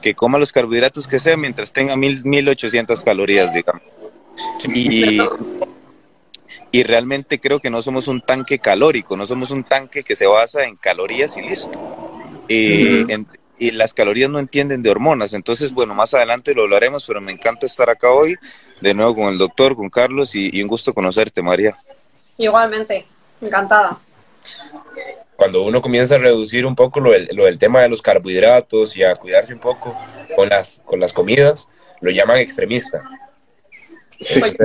[0.00, 3.82] que coma los carbohidratos que sea mientras tenga mil, 1800 calorías, digamos.
[4.74, 5.18] Y,
[6.70, 10.26] y realmente creo que no somos un tanque calórico, no somos un tanque que se
[10.26, 11.70] basa en calorías y listo.
[12.48, 13.26] Eh, en-
[13.62, 15.34] y las calorías no entienden de hormonas.
[15.34, 18.34] Entonces, bueno, más adelante lo hablaremos, pero me encanta estar acá hoy,
[18.80, 21.76] de nuevo con el doctor, con Carlos, y, un gusto conocerte, María.
[22.38, 23.06] Igualmente,
[23.40, 24.00] encantada.
[25.36, 29.14] Cuando uno comienza a reducir un poco lo del, tema de los carbohidratos y a
[29.14, 29.96] cuidarse un poco
[30.34, 31.68] con las, con las comidas,
[32.00, 33.00] lo llaman extremista.
[34.40, 34.56] Pues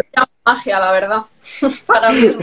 [0.44, 1.22] magia, la verdad,
[1.86, 2.36] para mí.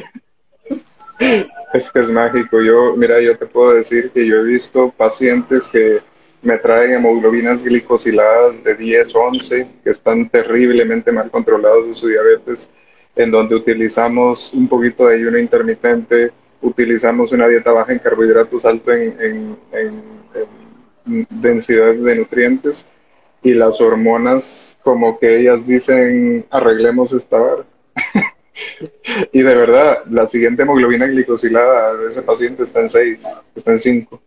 [1.73, 2.63] Es que es mágico.
[2.63, 6.14] Yo, mira, yo te puedo decir que yo he visto pacientes que
[6.45, 12.73] me traen hemoglobinas glicosiladas de 10, 11, que están terriblemente mal controlados de su diabetes,
[13.17, 18.93] en donde utilizamos un poquito de ayuno intermitente, utilizamos una dieta baja en carbohidratos, alto
[18.93, 22.91] en, en densidad de nutrientes,
[23.43, 27.65] y las hormonas, como que ellas dicen, arreglemos esta vara.
[29.33, 33.79] y de verdad, la siguiente hemoglobina glicosilada de ese paciente está en 6, está en
[33.79, 34.23] 5.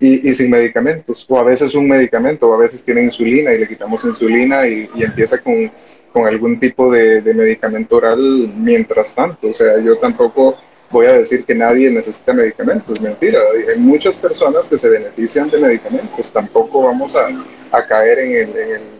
[0.00, 3.68] Y, sin medicamentos, o a veces un medicamento, o a veces tiene insulina y le
[3.68, 5.72] quitamos insulina y, empieza con,
[6.26, 9.48] algún tipo de, de, medicamento oral mientras tanto.
[9.48, 10.58] O sea, yo tampoco
[10.90, 13.40] voy a decir que nadie necesita medicamentos, mentira.
[13.68, 17.28] Hay muchas personas que se benefician de medicamentos, tampoco vamos a,
[17.70, 18.94] a caer en el, en el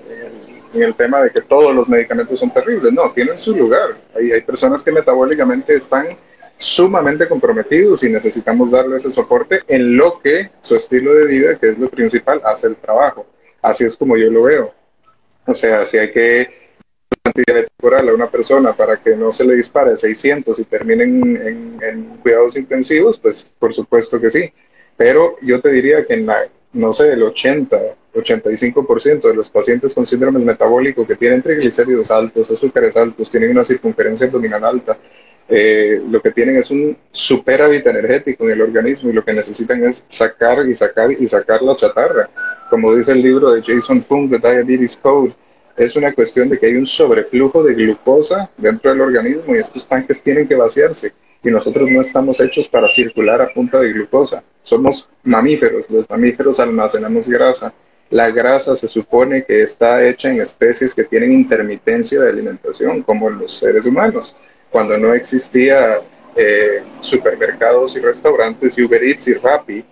[0.75, 2.93] en el tema de que todos los medicamentos son terribles.
[2.93, 3.97] No, tienen su lugar.
[4.15, 6.17] Hay, hay personas que metabólicamente están
[6.59, 11.71] sumamente comprometidos y necesitamos darle ese soporte en lo que su estilo de vida, que
[11.71, 13.27] es lo principal, hace el trabajo.
[13.63, 14.73] Así es como yo lo veo.
[15.47, 16.65] O sea, si hay que
[17.23, 21.79] antidiabético oral a una persona para que no se le dispare 600 y terminen en,
[21.83, 24.53] en cuidados intensivos, pues por supuesto que sí.
[24.97, 27.79] Pero yo te diría que en la, no sé, el 80,
[28.15, 33.65] 85% de los pacientes con síndrome metabólico que tienen triglicéridos altos, azúcares altos, tienen una
[33.65, 34.97] circunferencia abdominal alta,
[35.49, 39.85] eh, lo que tienen es un superávit energético en el organismo y lo que necesitan
[39.85, 42.31] es sacar y sacar y sacar la chatarra.
[42.71, 45.35] Como dice el libro de Jason Fung, The Diabetes Code,
[45.77, 49.87] es una cuestión de que hay un sobreflujo de glucosa dentro del organismo y estos
[49.87, 51.13] tanques tienen que vaciarse
[51.45, 54.43] y nosotros no estamos hechos para circular a punta de glucosa.
[54.63, 57.75] Somos mamíferos, los mamíferos almacenamos grasa.
[58.11, 63.29] La grasa se supone que está hecha en especies que tienen intermitencia de alimentación, como
[63.29, 64.35] los seres humanos.
[64.75, 66.01] Cuando no existía
[66.35, 69.85] eh, supermercados y restaurantes, Uber Eats y Rappi,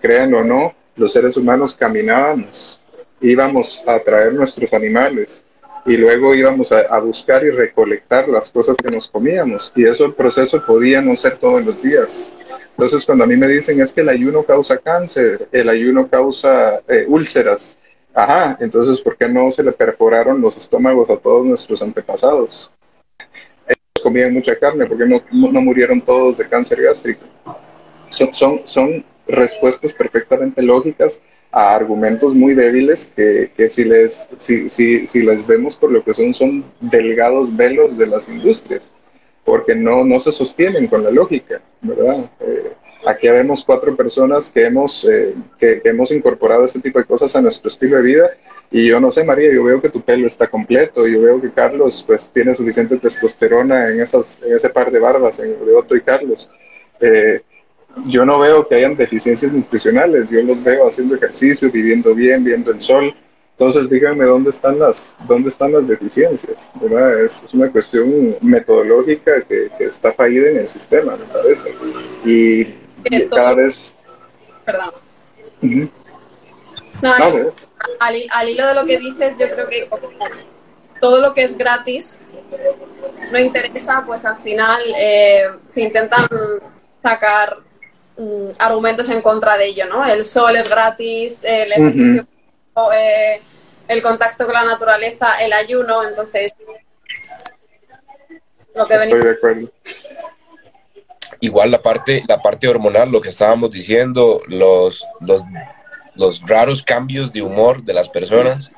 [0.00, 2.80] crean o no, los seres humanos caminábamos,
[3.20, 5.44] íbamos a traer nuestros animales,
[5.84, 10.14] y luego íbamos a, buscar y recolectar las cosas que nos comíamos y eso el
[10.14, 12.30] proceso podía no ser todos los días.
[12.70, 16.80] Entonces cuando a mí me dicen es que el ayuno causa cáncer, el ayuno causa
[16.86, 17.80] eh, úlceras,
[18.14, 22.72] ajá, entonces ¿por qué no se le perforaron los estómagos a todos nuestros antepasados?
[24.00, 27.24] Comían mucha carne, ¿por qué no, no murieron todos de cáncer gástrico?
[28.10, 34.68] Son, son, son respuestas perfectamente lógicas a argumentos muy débiles que, que si, les, si,
[34.68, 38.92] si, si, les vemos por lo que son, son delgados velos de las industrias,
[39.44, 42.30] porque no, no se sostienen con la lógica, ¿verdad?
[42.40, 42.72] Eh,
[43.06, 47.40] aquí vemos cuatro personas que hemos, eh, que, hemos incorporado este tipo de cosas a
[47.40, 48.30] nuestro estilo de vida
[48.70, 51.50] y yo no sé, María, yo veo que tu pelo está completo, yo veo que
[51.50, 55.96] Carlos pues tiene suficiente testosterona en, esas, en ese par de barbas, en, de Otto
[55.96, 56.50] y Carlos.
[57.00, 57.40] Eh,
[58.06, 62.70] yo no veo que hayan deficiencias nutricionales, yo los veo haciendo ejercicio, viviendo bien, viendo
[62.70, 63.14] el sol.
[63.52, 67.24] Entonces díganme dónde están las, dónde están las deficiencias, ¿verdad?
[67.24, 71.74] Es, una cuestión metodológica que, está fallida en el sistema, me parece.
[72.24, 72.64] Y,
[73.30, 73.96] cada vez...
[74.64, 74.92] Perdón.
[77.02, 77.12] No,
[78.00, 79.88] al, hilo de lo que dices, yo creo que
[81.00, 82.20] todo lo que es gratis
[83.30, 86.26] no interesa, pues al final eh, se intentan
[87.02, 87.58] sacar
[88.18, 90.04] Mm, argumentos en contra de ello, ¿no?
[90.04, 92.26] El sol es gratis, el ejercicio,
[92.92, 93.40] eh,
[93.86, 96.52] el contacto con la naturaleza, el ayuno, entonces
[98.74, 99.70] lo que Estoy de acuerdo.
[101.38, 105.44] Igual la parte, la parte hormonal, lo que estábamos diciendo, los, los,
[106.18, 108.70] los raros cambios de humor de las personas.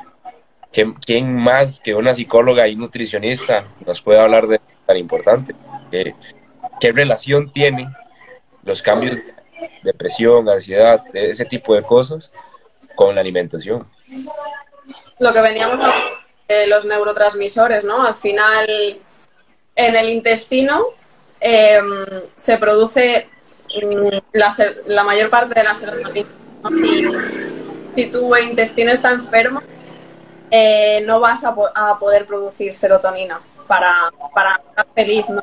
[0.70, 5.56] ¿Quién, más que una psicóloga y nutricionista nos puede hablar de tan importante?
[5.90, 7.90] ¿Qué, relación tiene
[8.62, 9.34] los cambios de
[9.82, 12.32] depresión, ansiedad, ese tipo de cosas
[12.94, 13.88] con la alimentación.
[15.18, 15.92] Lo que veníamos a
[16.50, 18.04] de los neurotransmisores, ¿no?
[18.04, 18.66] Al final,
[19.76, 20.84] en el intestino
[21.38, 21.86] em,
[22.34, 23.28] se produce
[23.82, 26.28] mm, la, mayor parte de la serotonina.
[27.96, 29.62] Si tu intestino está enfermo,
[30.50, 35.42] eh, no vas a, a, poder producir serotonina para, para estar feliz, ¿no?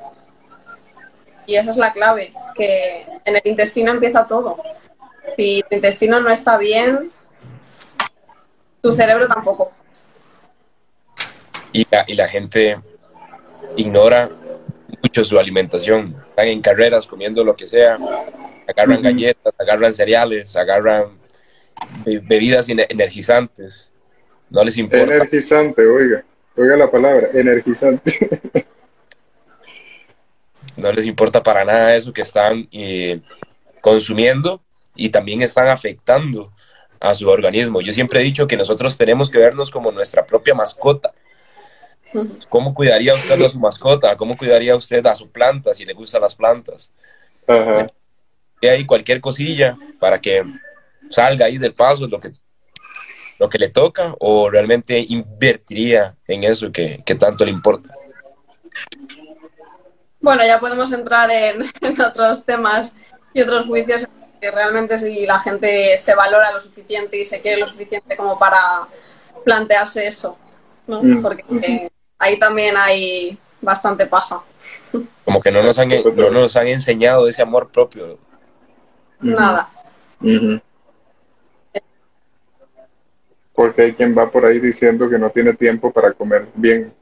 [1.46, 4.58] Y esa es la clave, es que en el intestino empieza todo.
[5.38, 7.12] Si tu intestino no está bien,
[8.82, 9.72] tu cerebro tampoco.
[11.72, 12.80] Y la, y la gente
[13.78, 14.30] ignora
[15.02, 16.22] mucho su alimentación.
[16.30, 17.98] Están en carreras comiendo lo que sea,
[18.68, 21.18] agarran galletas, agarran cereales, agarran
[22.24, 23.92] bebidas energizantes.
[24.50, 25.16] No les importa.
[25.16, 26.24] Energizante, oiga,
[26.56, 28.66] oiga la palabra, energizante.
[30.78, 33.20] no les importa para nada eso que están eh,
[33.82, 34.62] consumiendo
[34.96, 36.52] y también están afectando
[37.00, 37.82] a su organismo.
[37.82, 41.14] Yo siempre he dicho que nosotros tenemos que vernos como nuestra propia mascota.
[42.50, 44.16] ¿Cómo cuidaría usted a su mascota?
[44.16, 46.94] ¿Cómo cuidaría usted a su planta si le gustan las plantas?
[47.48, 47.52] Y
[48.62, 50.44] hay cualquier cosilla para que
[51.10, 52.32] salga ahí del paso lo que,
[53.40, 57.94] lo que le toca o realmente invertiría en eso que, tanto le importa.
[60.20, 61.64] Bueno, ya podemos entrar en,
[62.06, 62.96] otros temas
[63.34, 64.08] y otros juicios
[64.42, 68.38] que realmente si la gente se valora lo suficiente y se quiere lo suficiente como
[68.38, 68.88] para
[69.44, 70.38] plantearse eso,
[70.86, 71.02] ¿no?
[71.02, 71.22] Mm.
[71.22, 71.90] Porque eh,
[72.20, 74.44] ahí también hay bastante paja.
[75.26, 78.18] Como que no nos han, no nos han enseñado ese amor propio.
[79.22, 79.70] Nada.
[83.54, 86.94] Porque hay quien va por ahí diciendo que no tiene tiempo para comer bien.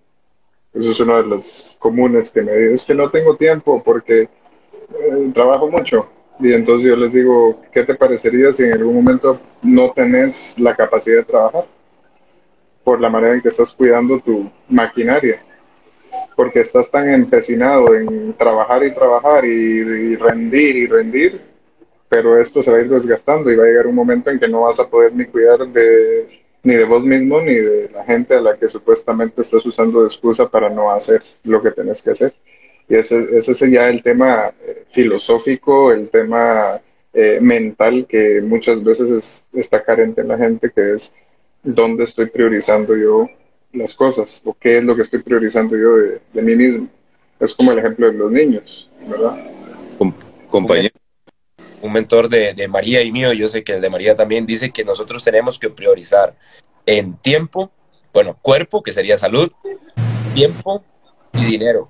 [0.74, 4.24] Eso es uno de los comunes que me dicen, es que no tengo tiempo porque
[4.24, 6.10] eh, trabajo mucho.
[6.40, 10.76] Y entonces yo les digo, ¿qué te parecería si en algún momento no tenés la
[10.76, 11.66] capacidad de trabajar?
[12.84, 15.42] Por la manera en que estás cuidando tu maquinaria.
[16.36, 21.55] Porque estás tan empecinado en trabajar y trabajar y rendir y rendir,
[22.16, 24.48] pero esto se va a ir desgastando y va a llegar un momento en que
[24.48, 26.30] no vas a poder ni cuidar de
[26.64, 30.08] ni de vos mismo ni de la gente a la que supuestamente estás usando de
[30.08, 32.34] excusa para no hacer lo que tenés que hacer.
[32.88, 36.80] Y ese, ese sería el tema eh, filosófico, el tema
[37.14, 41.18] eh, mental que muchas veces está carente en la gente, que es
[41.64, 43.30] dónde estoy priorizando yo
[43.74, 46.88] las cosas o qué es lo que estoy priorizando yo de, de mí mismo.
[47.42, 49.38] Es como el ejemplo de los niños, ¿verdad?
[50.50, 50.96] Compañero,
[51.86, 54.84] un mentor de, María y mío, yo sé que el de María también dice que
[54.84, 56.36] nosotros tenemos que priorizar
[56.86, 57.72] en tiempo,
[58.14, 59.52] bueno, cuerpo, que sería salud,
[60.34, 60.84] tiempo
[61.34, 61.90] y dinero.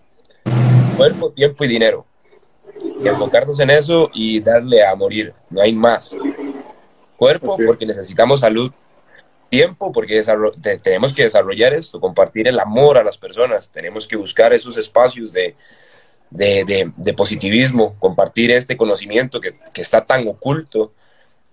[0.98, 2.06] Cuerpo, tiempo y dinero.
[3.02, 6.16] Y enfocarnos en eso y darle a morir, no hay más.
[7.16, 8.72] Cuerpo, porque necesitamos salud.
[9.50, 10.22] Tiempo, porque
[10.84, 15.32] tenemos que desarrollar esto, compartir el amor a las personas, tenemos que buscar esos espacios
[15.32, 15.56] de,
[16.36, 20.92] de, positivismo, compartir este conocimiento que, está tan oculto.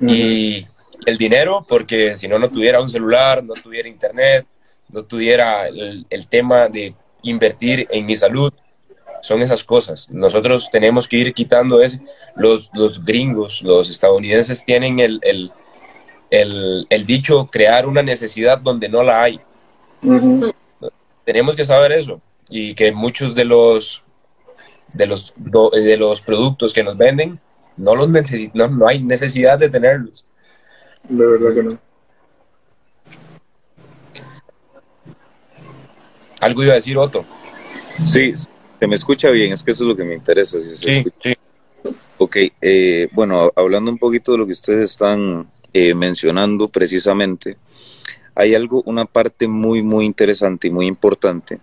[0.01, 0.67] Y
[1.07, 4.47] el dinero, porque si no, no tuviera un celular, no tuviera internet,
[4.89, 8.53] no tuviera el, tema de invertir en mi salud.
[9.21, 10.11] Son esas cosas.
[10.11, 12.01] Nosotros tenemos que ir quitando ese.
[12.35, 15.21] Los, los gringos, los estadounidenses tienen el,
[16.31, 19.41] el, dicho crear una necesidad donde no la hay.
[21.25, 24.03] Tenemos que saber eso y que muchos de los
[24.95, 27.41] de los, de los productos que nos venden,
[27.77, 28.09] no, los
[28.55, 30.25] no, no hay necesidad de tenerlos.
[31.09, 31.79] De verdad que no.
[36.41, 37.25] Algo iba a decir Otto.
[38.05, 40.59] Sí, se me escucha bien, es que eso es lo que me interesa.
[40.61, 41.35] sí, sí.
[42.19, 47.57] Ok, eh, bueno, hablando un poquito de lo que ustedes están eh, mencionando precisamente,
[48.35, 51.59] hay algo, una parte muy, muy interesante y muy importante,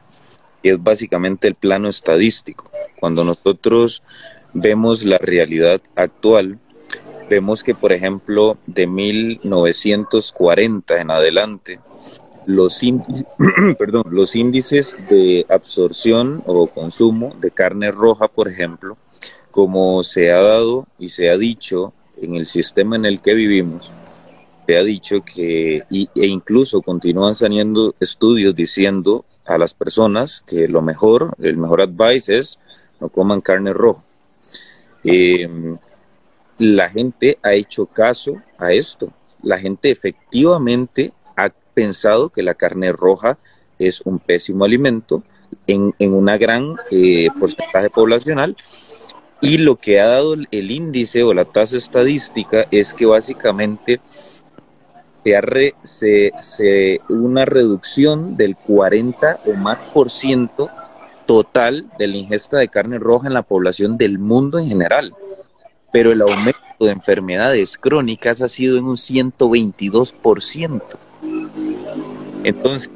[0.62, 2.69] y es básicamente el plano estadístico.
[3.00, 4.04] Cuando nosotros
[4.54, 6.60] vemos la realidad actual,
[7.30, 11.80] vemos que, por ejemplo, de 1940 en adelante,
[12.46, 18.98] los índices, de absorción o consumo de carne roja, por ejemplo,
[19.52, 23.92] como se ha dado y se ha dicho en el sistema en el que vivimos,
[24.68, 30.82] se ha dicho que, e incluso continúan saliendo estudios diciendo a las personas que lo
[30.82, 32.60] mejor, el mejor advice es
[33.00, 34.04] no coman carne roja.
[35.04, 35.78] Em,
[36.58, 39.14] la gente ha hecho caso a esto.
[39.42, 43.38] La gente efectivamente ha pensado que la carne roja
[43.78, 45.24] es un pésimo alimento
[45.68, 48.58] en, una gran eh, porcentaje poblacional
[49.42, 54.02] y lo que ha dado el índice o la tasa estadística es que básicamente
[55.24, 55.42] se ha
[55.84, 60.70] se, se, una reducción del 40 o más por ciento
[61.30, 65.14] total de la ingesta de carne roja en la población del mundo en general,
[65.94, 70.82] pero el aumento de enfermedades crónicas ha sido en un 122%.
[72.44, 72.90] Entonces,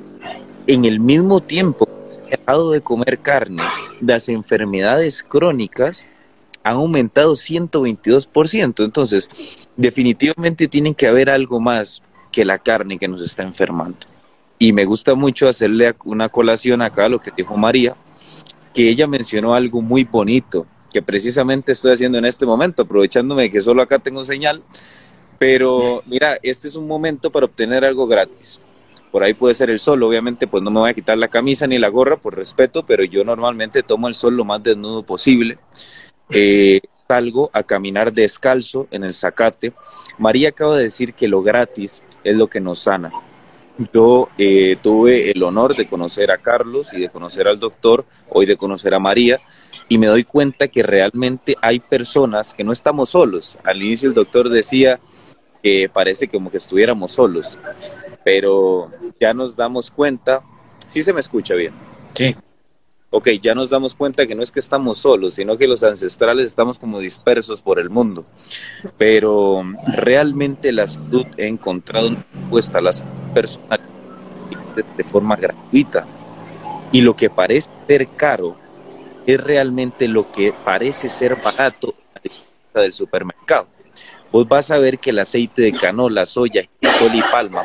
[0.65, 3.61] en el mismo tiempo que dejado de comer carne,
[4.01, 6.07] las enfermedades crónicas
[6.63, 8.83] han aumentado 122%.
[8.83, 14.07] Entonces, definitivamente tiene que haber algo más que la carne que nos está enfermando.
[14.57, 17.95] Y me gusta mucho hacerle una colación acá a lo que dijo María,
[18.73, 23.51] que ella mencionó algo muy bonito, que precisamente estoy haciendo en este momento, aprovechándome de
[23.51, 24.63] que solo acá tengo señal.
[25.39, 28.59] Pero mira, este es un momento para obtener algo gratis.
[29.11, 31.67] Por ahí puede ser el sol, obviamente pues no me voy a quitar la camisa
[31.67, 35.59] ni la gorra por respeto, pero yo normalmente tomo el sol lo más desnudo posible.
[36.29, 39.73] Eh, salgo a caminar descalzo en el zacate.
[40.17, 43.11] María acaba de decir que lo gratis es lo que nos sana.
[43.91, 48.45] Yo eh, tuve el honor de conocer a Carlos y de conocer al doctor, hoy
[48.45, 49.39] de conocer a María,
[49.89, 53.57] y me doy cuenta que realmente hay personas que no estamos solos.
[53.63, 54.99] Al inicio el doctor decía
[55.63, 57.57] que parece como que estuviéramos solos,
[58.23, 60.43] pero ya nos damos cuenta,
[60.87, 61.73] sí se me escucha bien.
[62.13, 62.35] Sí.
[63.15, 66.47] Ok, ya nos damos cuenta que no es que estamos solos, sino que los ancestrales
[66.47, 68.25] estamos como dispersos por el mundo.
[68.97, 73.81] Pero realmente la salud he encontrado una respuesta a las personas
[74.97, 76.07] de forma gratuita.
[76.91, 78.57] Y lo que parece ser caro
[79.27, 81.93] es realmente lo que parece ser barato
[82.73, 83.67] del supermercado.
[84.31, 87.61] Vos vas a ver que el aceite de canola, soya, sol y palma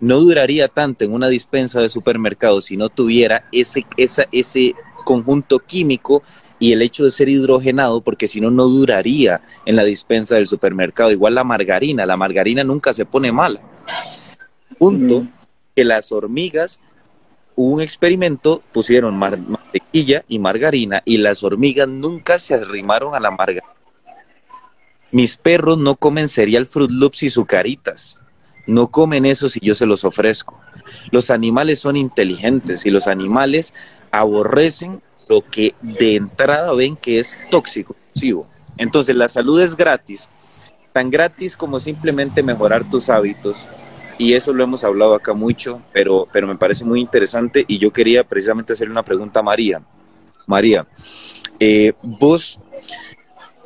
[0.00, 4.74] no duraría tanto en una dispensa de supermercado si no tuviera ese, esa, ese
[5.04, 6.22] conjunto químico
[6.58, 10.46] y el hecho de ser hidrogenado, porque si no, no duraría en la dispensa del
[10.46, 11.10] supermercado.
[11.10, 13.60] Igual la margarina, la margarina nunca se pone mala.
[14.78, 15.26] Punto
[15.74, 16.80] que las hormigas
[17.54, 23.30] hubo un experimento, pusieron mantequilla y margarina y las hormigas nunca se arrimaron a la
[23.30, 23.74] margarina.
[25.12, 28.16] Mis perros no comen cereal Fruit Loops y sucaritas.
[28.66, 30.58] No comen eso si yo se los ofrezco.
[31.10, 33.74] Los animales son inteligentes y los animales
[34.10, 37.96] aborrecen lo que de entrada ven que es tóxico.
[38.76, 40.28] Entonces la salud es gratis,
[40.92, 43.66] tan gratis como simplemente mejorar tus hábitos,
[44.18, 47.92] y eso lo hemos hablado acá mucho, pero, pero me parece muy interesante y yo
[47.92, 49.82] quería precisamente hacerle una pregunta a María.
[50.46, 50.86] María,
[51.58, 52.60] eh, vos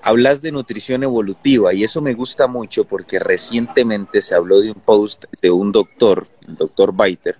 [0.03, 4.81] hablas de nutrición evolutiva y eso me gusta mucho porque recientemente se habló de un
[4.81, 7.37] post de un doctor, el doctor Biter,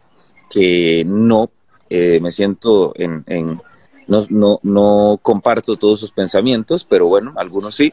[0.51, 1.51] que no
[1.91, 3.61] eh, me siento en, en
[4.07, 7.93] no, no, no comparto todos sus pensamientos, pero bueno, algunos sí,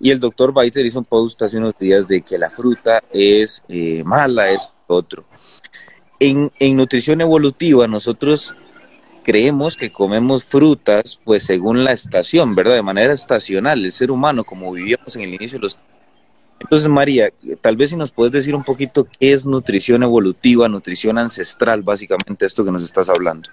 [0.00, 3.62] y el doctor Biter hizo un post hace unos días de que la fruta es
[3.68, 5.24] eh, mala, es otro.
[6.18, 8.54] En, en nutrición evolutiva nosotros
[9.30, 12.74] creemos que comemos frutas pues según la estación, ¿verdad?
[12.74, 15.78] De manera estacional, el ser humano como vivíamos en el inicio de los...
[16.58, 21.16] Entonces, María, tal vez si nos puedes decir un poquito qué es nutrición evolutiva, nutrición
[21.16, 23.48] ancestral, básicamente esto que nos estás hablando.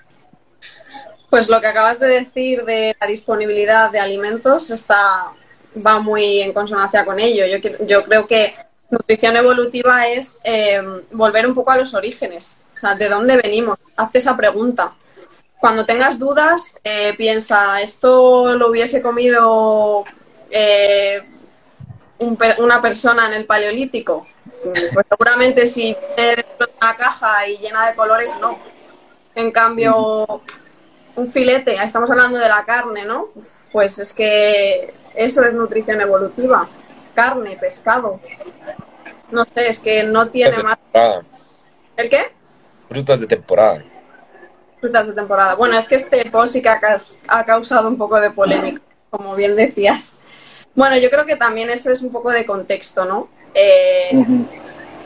[1.29, 5.31] Pues lo que acabas de decir de la disponibilidad de alimentos está
[5.85, 7.45] va muy en consonancia con ello.
[7.45, 8.55] Yo, yo creo que
[8.89, 13.77] nutrición evolutiva es eh, volver un poco a los orígenes, o sea, ¿de dónde venimos?
[13.95, 14.95] Hazte esa pregunta.
[15.59, 20.05] Cuando tengas dudas, eh, piensa, ¿esto lo hubiese comido
[20.51, 21.21] eh,
[22.19, 24.27] una persona en el paleolítico?
[24.63, 28.59] Pues seguramente si dentro de una caja y llena de colores, no.
[29.33, 30.41] En cambio,
[31.15, 33.29] un filete, estamos hablando de la carne, ¿no?
[33.71, 36.67] Pues es que eso es nutrición evolutiva.
[37.15, 38.19] Carne, pescado.
[39.31, 40.77] No sé, es que no tiene más.
[41.95, 42.31] ¿El qué?
[42.87, 43.83] Frutas de temporada.
[44.79, 45.55] Frutas de temporada.
[45.55, 49.55] Bueno, es que este post sí que ha causado un poco de polémica, como bien
[49.55, 50.15] decías.
[50.75, 53.29] Bueno, yo creo que también eso es un poco de contexto, ¿no?
[53.53, 54.11] Eh,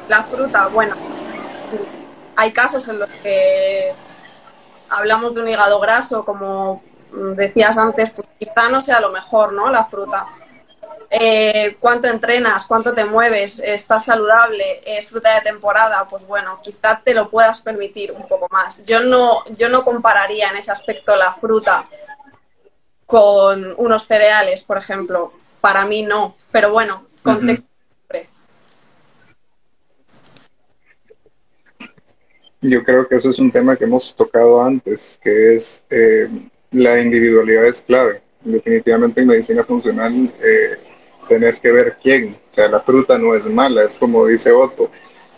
[0.09, 0.95] la fruta, bueno,
[2.35, 3.93] hay casos en los que
[4.89, 6.83] hablamos de un hígado graso, como
[7.35, 9.69] decías antes, pues quizá no sea lo mejor, ¿no?
[9.69, 10.27] La fruta.
[11.13, 17.01] Eh, cuánto entrenas, cuánto te mueves, estás saludable, es fruta de temporada, pues bueno, quizá
[17.03, 18.85] te lo puedas permitir un poco más.
[18.85, 21.85] Yo no, yo no compararía en ese aspecto la fruta
[23.05, 25.33] con unos cereales, por ejemplo.
[25.59, 27.67] Para mí no, pero bueno, contexto.
[32.61, 36.29] Yo creo que eso es un tema que hemos tocado antes, que es eh,
[36.71, 38.21] la individualidad es clave.
[38.41, 40.90] Definitivamente en medicina funcional eh,
[41.27, 42.37] tenés que ver quién.
[42.51, 44.89] O sea, la fruta no es mala, es como dice Otto.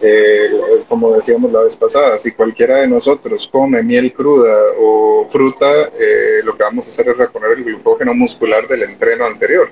[0.05, 0.49] Eh,
[0.89, 6.41] como decíamos la vez pasada, si cualquiera de nosotros come miel cruda o fruta, eh,
[6.43, 9.71] lo que vamos a hacer es reponer el glucógeno muscular del entreno anterior.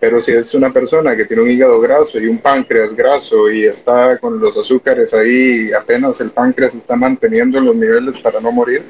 [0.00, 3.66] Pero si es una persona que tiene un hígado graso y un páncreas graso y
[3.66, 8.84] está con los azúcares ahí, apenas el páncreas está manteniendo los niveles para no morir,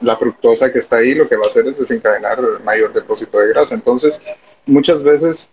[0.00, 3.48] la fructosa que está ahí lo que va a hacer es desencadenar mayor depósito de
[3.48, 3.74] grasa.
[3.74, 4.22] Entonces,
[4.64, 5.52] muchas veces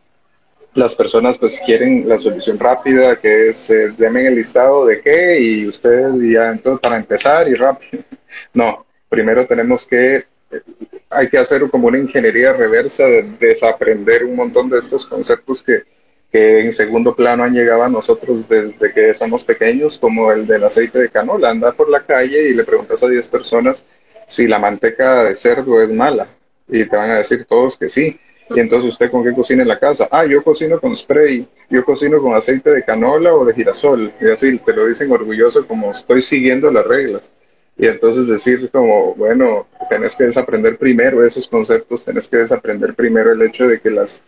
[0.76, 5.40] las personas pues quieren la solución rápida, que es eh, denme el listado de qué
[5.40, 8.04] y ustedes ya entonces para empezar y rápido.
[8.54, 10.62] No, primero tenemos que, eh,
[11.10, 15.84] hay que hacer como una ingeniería reversa de desaprender un montón de estos conceptos que,
[16.30, 20.66] que en segundo plano han llegado a nosotros desde que somos pequeños, como el del
[20.66, 21.50] aceite de canola.
[21.50, 23.86] Anda por la calle y le preguntas a 10 personas
[24.28, 26.28] si la manteca de cerdo es mala
[26.68, 28.20] y te van a decir todos que sí
[28.50, 30.08] y entonces, ¿usted con qué cocina en la casa?
[30.12, 34.14] Ah, yo cocino con spray, yo cocino con aceite de canola o de girasol.
[34.22, 37.32] Y así te lo dicen orgulloso como estoy siguiendo las reglas.
[37.78, 43.32] Y entonces decir como, bueno, tenés que desaprender primero esos conceptos, tenés que desaprender primero
[43.32, 44.26] el hecho de que las...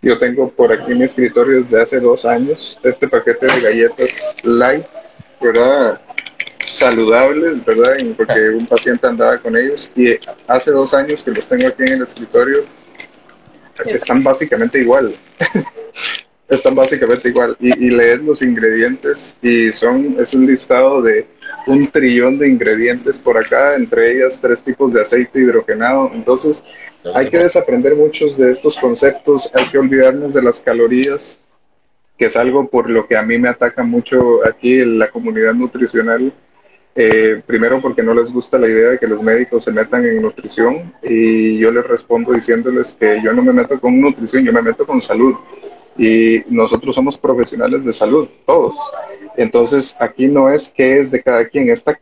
[0.00, 4.36] Yo tengo por aquí en mi escritorio desde hace dos años este paquete de galletas
[4.44, 4.86] light,
[5.40, 6.00] ¿verdad?
[6.60, 7.96] Saludables, ¿verdad?
[8.16, 10.16] Porque un paciente andaba con ellos y
[10.46, 12.64] hace dos años que los tengo aquí en el escritorio
[13.86, 15.14] están básicamente igual.
[16.48, 17.56] están básicamente igual.
[17.60, 21.26] Y, y, lees los ingredientes y son, es un listado de
[21.66, 26.10] un trillón de ingredientes por acá, entre ellas tres tipos de aceite hidrogenado.
[26.14, 26.64] Entonces,
[27.14, 31.38] hay que desaprender muchos de estos conceptos, hay que olvidarnos de las calorías,
[32.16, 35.54] que es algo por lo que a mí me ataca mucho aquí en la comunidad
[35.54, 36.32] nutricional
[36.94, 40.20] eh, primero porque no les gusta la idea de que los médicos se metan en
[40.20, 44.62] nutrición y yo les respondo diciéndoles que yo no me meto con nutrición, yo me
[44.62, 45.36] meto con salud.
[45.96, 48.76] Y nosotros somos profesionales de salud, todos.
[49.36, 51.98] Entonces, aquí no es qué es de cada quien, esta,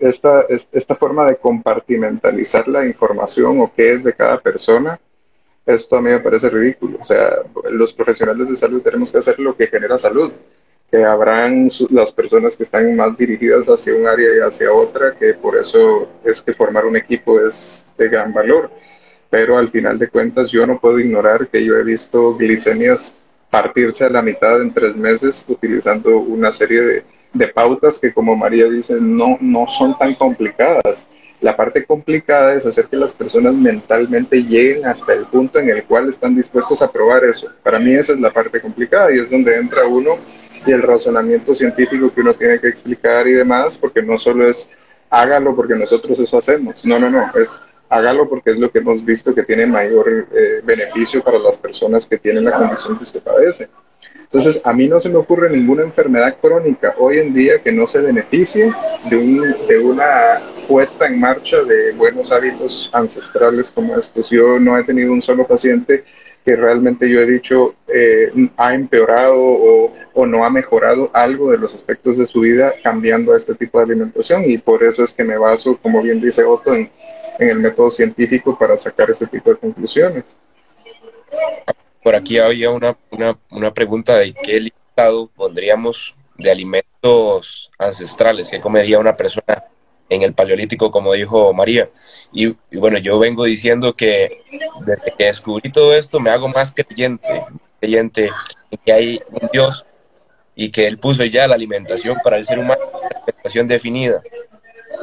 [0.00, 4.98] esta, esta forma de compartimentalizar la información o qué es de cada persona,
[5.66, 6.98] esto a mí me parece ridículo.
[7.00, 7.38] O sea,
[7.70, 10.32] los profesionales de salud tenemos que hacer lo que genera salud
[10.94, 15.34] que habrán las personas que están más dirigidas hacia un área y hacia otra, que
[15.34, 18.70] por eso es que formar un equipo es de gran valor.
[19.28, 23.12] Pero al final de cuentas yo no puedo ignorar que yo he visto glicemias
[23.50, 28.36] partirse a la mitad en tres meses utilizando una serie de, de pautas que como
[28.36, 31.08] María dice no, no son tan complicadas.
[31.40, 35.82] La parte complicada es hacer que las personas mentalmente lleguen hasta el punto en el
[35.82, 37.50] cual están dispuestos a probar eso.
[37.64, 40.18] Para mí esa es la parte complicada y es donde entra uno
[40.66, 44.70] y el razonamiento científico que uno tiene que explicar y demás, porque no solo es
[45.10, 49.04] hágalo porque nosotros eso hacemos, no, no, no, es hágalo porque es lo que hemos
[49.04, 53.22] visto que tiene mayor eh, beneficio para las personas que tienen la condición que usted
[53.22, 53.68] padece.
[54.34, 57.86] Entonces, a mí no se me ocurre ninguna enfermedad crónica hoy en día que no
[57.86, 58.74] se beneficie
[59.08, 64.30] de, un, de una puesta en marcha de buenos hábitos ancestrales como estos.
[64.30, 66.04] Yo no he tenido un solo paciente
[66.44, 71.74] que realmente yo he dicho eh, ha empeorado o, no ha mejorado algo de los
[71.74, 75.24] aspectos de su vida cambiando a este tipo de alimentación y por eso es que
[75.24, 76.90] me baso, como bien dice Otto, en,
[77.38, 80.36] en el método científico para sacar este tipo de conclusiones.
[82.02, 88.60] Por aquí había una, una, una pregunta de qué listado pondríamos de alimentos ancestrales que
[88.60, 89.64] comería una persona
[90.08, 91.90] en el Paleolítico, como dijo María.
[92.32, 94.42] Y, bueno, yo vengo diciendo que
[94.84, 97.44] desde que descubrí todo esto me hago más creyente,
[97.80, 98.30] creyente
[98.70, 99.86] en que hay un Dios
[100.54, 104.22] y que Él puso ya la alimentación para el ser humano, una alimentación definida.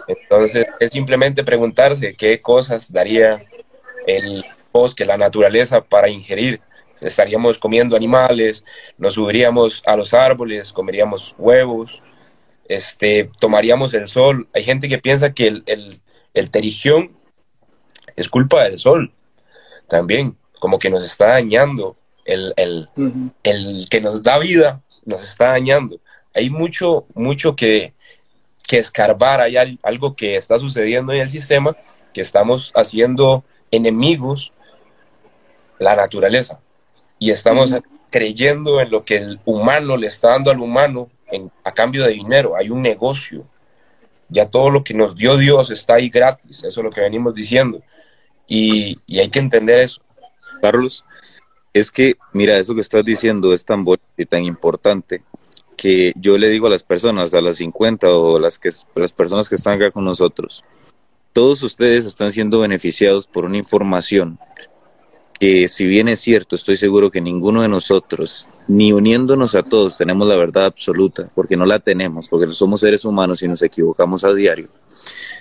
[0.07, 3.43] Entonces, es simplemente preguntarse qué cosas daría
[4.07, 6.61] el bosque, la naturaleza para ingerir.
[6.99, 8.63] Estaríamos comiendo animales,
[8.97, 12.01] nos subiríamos a los árboles, comeríamos huevos,
[12.71, 14.47] este, tomaríamos el sol.
[14.53, 16.01] Hay gente que piensa que el,
[16.33, 17.11] el, terigión
[18.15, 19.11] es culpa del sol
[19.89, 22.87] también, como que nos está dañando, el, el,
[23.43, 25.99] el, que nos da vida nos está dañando.
[26.33, 27.93] Hay mucho, mucho que,
[28.65, 31.75] que escarbar, hay algo que está sucediendo en el sistema,
[32.13, 34.53] que estamos haciendo enemigos
[35.77, 36.61] la naturaleza.
[37.19, 37.71] Y estamos
[38.09, 41.09] creyendo en lo que el humano le está dando al humano
[41.63, 43.45] a cambio de dinero, hay un negocio.
[44.29, 47.33] Ya todo lo que nos dio Dios está ahí gratis, eso es lo que venimos
[47.33, 47.81] diciendo.
[48.47, 50.01] Y, hay que entender eso.
[50.61, 51.05] Carlos,
[51.73, 53.85] es que, mira, eso que estás diciendo es tan
[54.17, 55.23] y tan importante
[55.75, 59.49] que yo le digo a las personas, a las 50 o las, que, las personas
[59.49, 60.63] que están acá con nosotros,
[61.33, 64.37] todos ustedes están siendo beneficiados por una información
[65.41, 69.97] que si bien es cierto, estoy seguro que ninguno de nosotros, ni uniéndonos a todos,
[69.97, 74.23] tenemos la verdad absoluta, porque no la tenemos, porque somos seres humanos y nos equivocamos
[74.23, 74.67] a diario.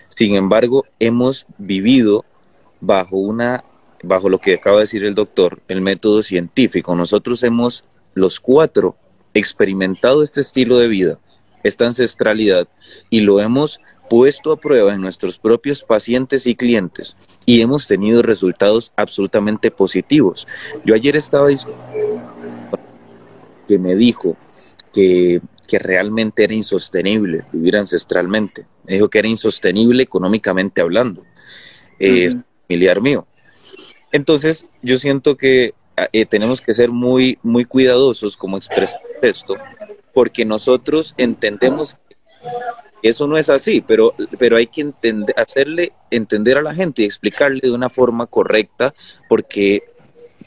[0.08, 2.24] Sin embargo, hemos vivido
[2.80, 3.62] bajo una
[4.02, 6.94] bajo lo que acaba de decir el doctor, el método científico.
[6.94, 7.84] Nosotros hemos
[8.14, 8.96] los cuatro
[9.34, 11.18] experimentado este estilo de vida,
[11.62, 12.68] esta ancestralidad
[13.10, 18.22] y lo hemos puesto a prueba en nuestros propios pacientes y clientes y hemos tenido
[18.22, 20.48] resultados absolutamente positivos.
[20.84, 21.46] Yo ayer estaba
[23.68, 24.36] que me dijo
[24.92, 28.66] que, que realmente era insostenible vivir ancestralmente.
[28.82, 31.24] Me dijo que era insostenible económicamente hablando,
[32.00, 32.34] eh,
[32.66, 33.28] familiar mío.
[34.10, 35.74] Entonces, yo siento que
[36.12, 39.54] eh, tenemos que ser muy, muy cuidadosos como expresar esto,
[40.12, 42.16] porque nosotros entendemos que
[43.02, 44.92] eso no es así, pero, pero hay que
[45.36, 48.94] hacerle entender a la gente y explicarle de una forma correcta,
[49.28, 49.82] porque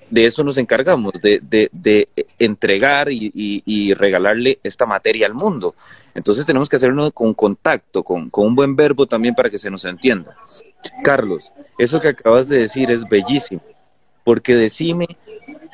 [0.09, 5.73] de eso nos encargamos, de, de, entregar y, regalarle esta materia al mundo.
[6.13, 9.71] Entonces tenemos que hacerlo con contacto, con, con un buen verbo también para que se
[9.71, 10.35] nos entienda.
[11.03, 13.63] Carlos, eso que acabas de decir es bellísimo,
[14.23, 15.07] porque decime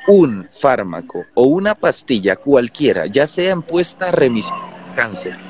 [0.08, 5.49] un fármaco o una pastilla cualquiera, ya sea en puesta remisión de cáncer,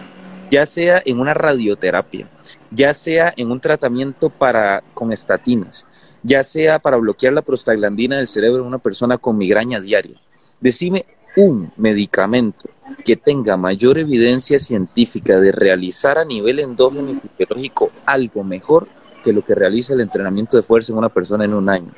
[0.50, 2.28] ya sea en una radioterapia,
[2.70, 5.86] ya sea en un tratamiento para con estatinas,
[6.22, 10.20] ya sea para bloquear la prostaglandina del cerebro de una persona con migraña diaria.
[10.60, 12.68] Decime un medicamento
[13.04, 18.88] que tenga mayor evidencia científica de realizar a nivel endógeno y fisiológico algo mejor
[19.22, 21.92] que lo que realiza el entrenamiento de fuerza en una persona en un año.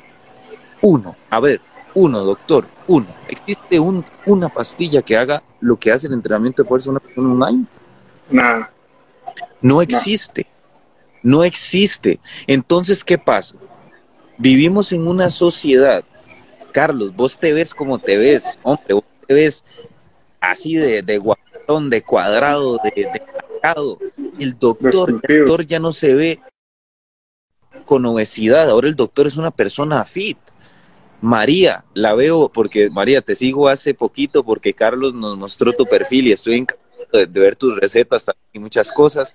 [0.81, 1.61] Uno, a ver,
[1.95, 3.07] uno, doctor, uno.
[3.27, 6.99] ¿Existe un, una pastilla que haga lo que hace el entrenamiento de fuerza en una
[6.99, 7.65] persona en un año?
[8.33, 8.71] Nada.
[9.61, 10.47] No existe.
[11.21, 12.19] No existe.
[12.47, 13.55] Entonces, ¿qué pasa?
[14.37, 16.03] Vivimos en una sociedad.
[16.71, 18.59] Carlos, vos te ves como te ves.
[18.63, 19.63] Hombre, vos te ves
[20.41, 23.21] así de, de guatón, de cuadrado, de, de
[24.39, 26.39] El doctor, el doctor ya no se ve
[27.85, 28.67] con obesidad.
[28.69, 30.39] Ahora el doctor es una persona fit.
[31.21, 36.27] María, la veo porque, María, te sigo hace poquito porque Carlos nos mostró tu perfil
[36.27, 36.82] y estoy encantado
[37.13, 39.33] de, ver tus recetas y muchas cosas.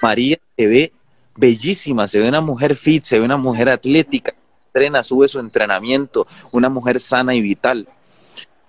[0.00, 0.92] María se ve
[1.36, 4.34] bellísima, se ve una mujer fit, se ve una mujer atlética,
[4.66, 7.88] entrena, sube su entrenamiento, una mujer sana y vital.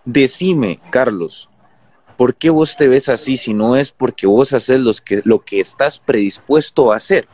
[0.06, 1.50] Decime, Carlos,
[2.18, 5.40] ¿por qué vos te ves así si no es porque vos haces los que, lo
[5.40, 7.28] que estás predispuesto a hacer?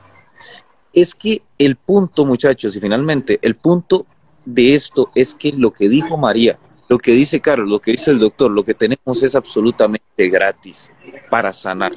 [0.93, 4.05] Es que el punto, muchachos, y finalmente, el punto
[4.45, 6.57] de esto es que lo que dijo María,
[6.89, 10.91] lo que dice Carlos, lo que dice el doctor, lo que tenemos es absolutamente gratis
[11.29, 11.93] para sanar.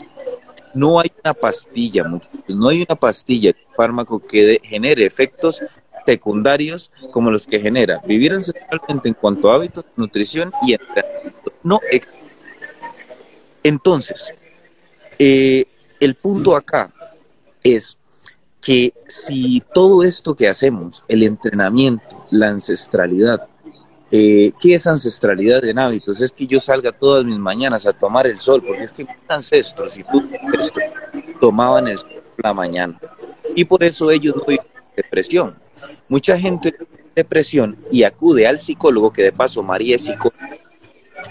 [0.74, 2.04] No hay una pastilla,
[2.48, 5.62] no hay una pastilla, fármaco que genere efectos
[6.04, 11.52] secundarios como los que genera vivir ancestralmente en cuanto a hábitos, nutrición y entrenamiento.
[11.62, 11.80] No
[13.62, 14.34] Entonces,
[15.18, 15.64] eh,
[16.00, 16.92] el punto acá
[17.62, 17.96] es
[18.60, 23.48] que si todo esto que hacemos, el entrenamiento, la ancestralidad,
[24.14, 26.20] eh, ¿Qué es ancestralidad en hábitos?
[26.20, 29.16] Es que yo salga todas mis mañanas a tomar el sol, porque es que mis
[29.26, 30.28] ancestros y tú
[31.40, 33.00] tomaban el sol por la mañana.
[33.54, 35.56] Y por eso ellos no viven depresión.
[36.08, 36.74] Mucha gente
[37.14, 40.58] depresión y acude al psicólogo, que de paso María es psicóloga,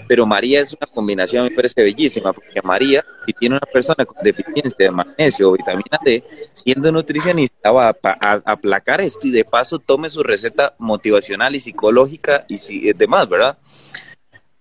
[0.06, 4.22] pero María es una combinación, me parece bellísima, porque María, si tiene una persona con
[4.22, 9.78] deficiencia de magnesio o vitamina D, siendo nutricionista, va a, aplacar esto y de paso
[9.78, 13.58] tome su receta motivacional y psicológica y eh, demás, ¿verdad?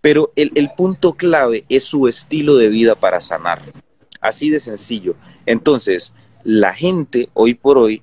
[0.01, 3.61] Pero el, el punto clave es su estilo de vida para sanar.
[4.19, 5.15] Así de sencillo.
[5.45, 6.13] Entonces,
[6.43, 8.01] la gente hoy por hoy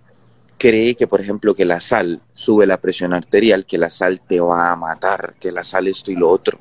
[0.58, 4.40] cree que, por ejemplo, que la sal sube la presión arterial, que la sal te
[4.40, 6.58] va a matar, que la sal esto y lo otro.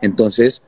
[0.00, 0.62] Entonces,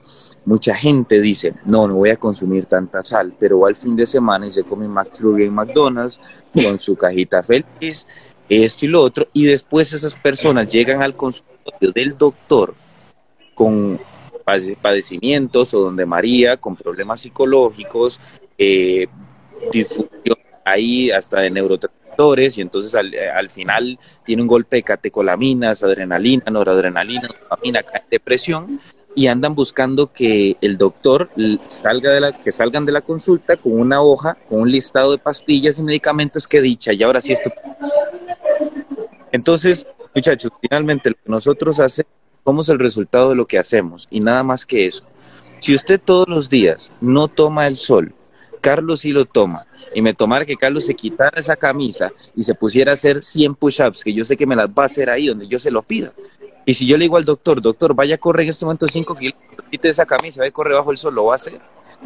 [0.44, 4.06] mucha gente dice, no, no voy a consumir tanta sal, pero va al fin de
[4.06, 6.20] semana y se come McFlurry en McDonald's
[6.52, 8.06] con su cajita feliz,
[8.48, 12.74] esto y lo otro, y después esas personas llegan al consultorio del doctor
[13.54, 13.98] con
[14.82, 18.20] padecimientos o donde María con problemas psicológicos,
[18.58, 19.06] eh,
[19.72, 22.01] disfunción ahí hasta de neurotransmisores
[22.56, 27.28] y entonces al, al, final tiene un golpe de catecolaminas, adrenalina, noradrenalina,
[28.10, 28.80] depresión
[29.14, 31.30] y andan buscando que el doctor
[31.62, 35.18] salga de la, que salgan de la consulta con una hoja, con un listado de
[35.18, 37.50] pastillas y medicamentos que dicha, y ahora sí esto.
[39.32, 42.12] Entonces, muchachos, finalmente lo que nosotros hacemos
[42.44, 45.04] somos el resultado de lo que hacemos y nada más que eso.
[45.60, 48.14] Si usted todos los días no toma el sol,
[48.60, 52.54] Carlos sí lo toma, y me tomara que Carlos se quitara esa camisa y se
[52.54, 55.26] pusiera a hacer 100 push-ups, que yo sé que me las va a hacer ahí
[55.26, 56.12] donde yo se lo pida,
[56.64, 59.14] y si yo le digo al doctor, doctor, vaya a correr en este momento 5
[59.16, 61.60] kilómetros, quite esa camisa, vaya a correr bajo el sol, lo va a hacer.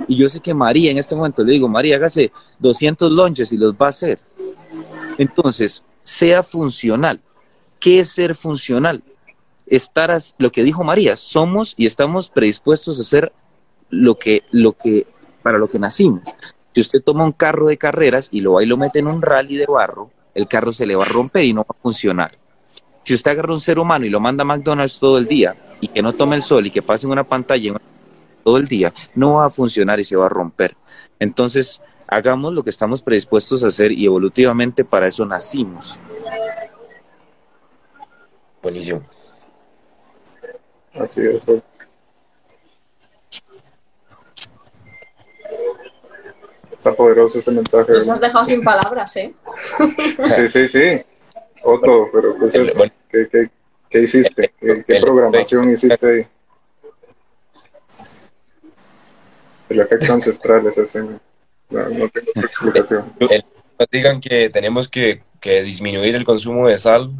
[0.08, 3.58] Y yo sé que María en este momento le digo, María, hágase 200 lonches y
[3.58, 4.18] los va a hacer.
[5.18, 7.20] Entonces, sea funcional.
[7.80, 9.02] ¿Qué es ser funcional?
[9.66, 13.32] Estar, lo que dijo María, somos y estamos predispuestos a hacer
[13.90, 15.06] lo que, lo que,
[15.42, 16.22] para lo que nacimos.
[16.76, 19.22] Si usted toma un carro de carreras y lo va y lo mete en un
[19.22, 22.32] rally de barro, el carro se le va a romper y no va a funcionar.
[23.02, 25.88] Si usted agarra un ser humano y lo manda a McDonald's todo el día y
[25.88, 27.80] que no tome el sol y que pase en una pantalla
[28.44, 30.76] todo el día, no va a funcionar y se va a romper.
[31.18, 35.98] Entonces, hagamos lo que estamos predispuestos a hacer y evolutivamente para eso nacimos.
[38.62, 39.00] Buenísimo.
[40.92, 41.46] Así es.
[46.86, 47.92] Está poderoso ese mensaje.
[47.92, 49.34] Nos has dejado sin palabras, ¿eh?
[50.24, 51.02] Sí, sí, sí.
[51.64, 52.52] Otto, pero pues
[53.10, 53.50] ¿qué,
[53.90, 54.52] qué, hiciste?
[54.60, 56.26] ¿Qué, programación hiciste ahí?
[59.68, 61.02] El efecto ancestral es ese.
[61.02, 61.18] No,
[61.70, 63.12] no tengo otra explicación.
[63.18, 67.10] Nos digan que tenemos que, que disminuir el consumo de sal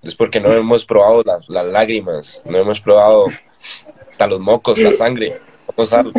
[0.00, 3.26] es porque no hemos probado las, las lágrimas, no hemos probado
[4.10, 5.40] hasta los mocos, la sangre.
[5.66, 6.12] Como sal.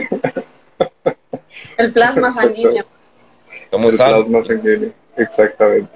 [1.77, 2.85] El plasma sanguíneo.
[3.71, 5.91] Como el plasma sanguíneo, exactamente.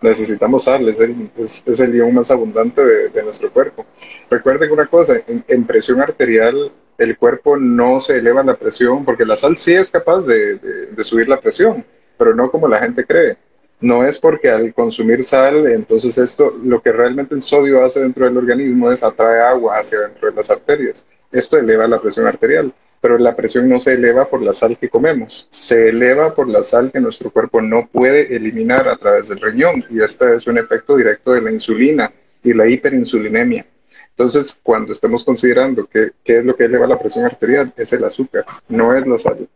[0.00, 3.86] Necesitamos sal, es el, es, el ion más abundante de, nuestro cuerpo.
[4.30, 9.36] Recuerden una cosa, en, presión arterial el cuerpo no se eleva la presión, porque la
[9.36, 11.84] sal sí es capaz de, de subir la presión,
[12.16, 13.36] pero no como la gente cree
[13.80, 18.24] no es porque al consumir sal, entonces esto, lo que realmente el sodio hace dentro
[18.24, 21.06] del organismo es atrae agua hacia dentro de las arterias.
[21.30, 24.88] Esto eleva la presión arterial, pero la presión no se eleva por la sal que
[24.88, 29.40] comemos, se eleva por la sal que nuestro cuerpo no puede eliminar a través del
[29.40, 33.66] riñón y este es un efecto directo de la insulina y la hiperinsulinemia.
[34.10, 38.44] Entonces, cuando estamos considerando qué es lo que eleva la presión arterial, es el azúcar,
[38.68, 39.46] no es la sal,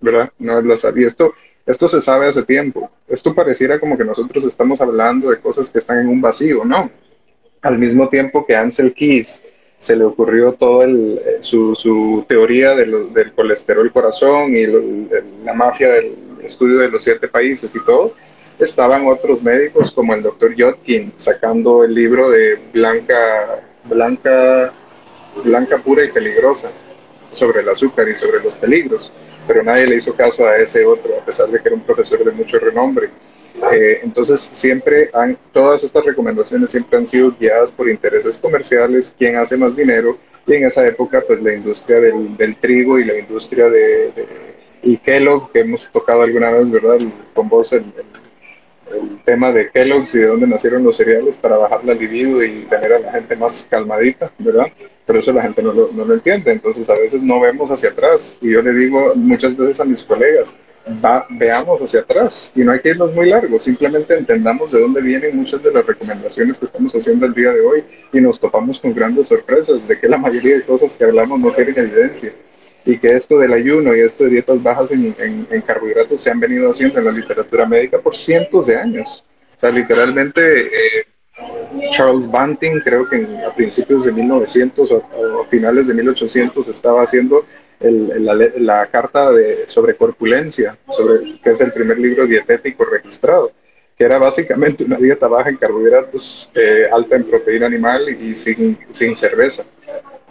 [0.00, 0.30] ¿verdad?
[0.38, 0.98] No es la sal.
[0.98, 1.32] Y esto
[1.66, 2.90] esto se sabe hace tiempo.
[3.08, 6.90] Esto pareciera como que nosotros estamos hablando de cosas que están en un vacío, ¿no?
[7.60, 9.42] Al mismo tiempo que Ansel Keys
[9.78, 14.66] se le ocurrió toda eh, su, teoría del colesterol corazón y
[15.44, 18.14] la mafia del estudio de los siete países y todo,
[18.58, 24.72] estaban otros médicos como el doctor Jotkin sacando el libro de Blanca, Blanca,
[25.44, 26.70] Blanca pura y peligrosa
[27.32, 29.12] sobre el azúcar y sobre los peligros
[29.46, 32.24] pero nadie le hizo caso a ese otro, a pesar de que era un profesor
[32.24, 33.10] de mucho renombre.
[33.72, 39.36] Eh, entonces, siempre han, todas estas recomendaciones siempre han sido guiadas por intereses comerciales, quién
[39.36, 43.18] hace más dinero, y en esa época, pues la industria del, del trigo y la
[43.18, 44.12] industria de,
[44.82, 46.98] y Kellogg, que hemos tocado alguna vez, ¿verdad?
[47.34, 47.84] Con vos el,
[48.92, 52.66] el tema de Kellogg's y de dónde nacieron los cereales para bajar la libido y
[52.70, 54.66] tener a la gente más calmadita, ¿verdad?
[55.04, 57.90] Pero eso la gente no lo, no lo entiende, entonces a veces no vemos hacia
[57.90, 60.56] atrás y yo le digo muchas veces a mis colegas,
[61.04, 65.00] va, veamos hacia atrás y no hay que irnos muy largo, simplemente entendamos de dónde
[65.02, 68.78] vienen muchas de las recomendaciones que estamos haciendo el día de hoy y nos topamos
[68.78, 72.32] con grandes sorpresas de que la mayoría de cosas que hablamos no tienen evidencia
[72.84, 76.38] y que esto del ayuno y esto de dietas bajas en, en, carbohidratos se han
[76.38, 79.24] venido haciendo en la literatura médica por cientos de años.
[79.56, 81.06] O sea, literalmente eh,
[81.90, 87.44] Charles Banting, creo que a principios de 1900 o, a finales de 1800 estaba haciendo
[87.80, 93.52] el, la, la, carta de, sobre corpulencia, sobre, que es el primer libro dietético registrado,
[93.96, 98.78] que era básicamente una dieta baja en carbohidratos, eh, alta en proteína animal y sin,
[98.90, 99.64] sin cerveza.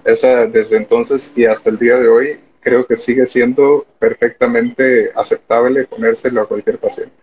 [0.03, 5.85] Esa, desde entonces y hasta el día de hoy creo que sigue siendo perfectamente aceptable
[5.85, 7.15] ponérselo a cualquier paciente,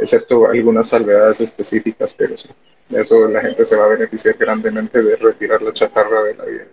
[0.00, 2.48] excepto algunas salvedades específicas, pero sí,
[2.90, 6.66] eso la gente se va a beneficiar grandemente de retirar la chatarra de la vida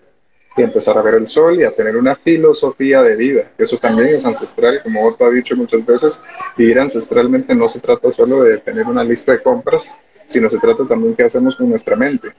[0.58, 4.16] y empezar a ver el sol y a tener una filosofía de vida, eso también
[4.16, 6.22] es ancestral, como Otto ha dicho muchas veces,
[6.58, 9.93] vivir ancestralmente no se trata solo de tener una lista de compras,
[10.28, 12.34] sino se trata también qué hacemos con nuestra mente.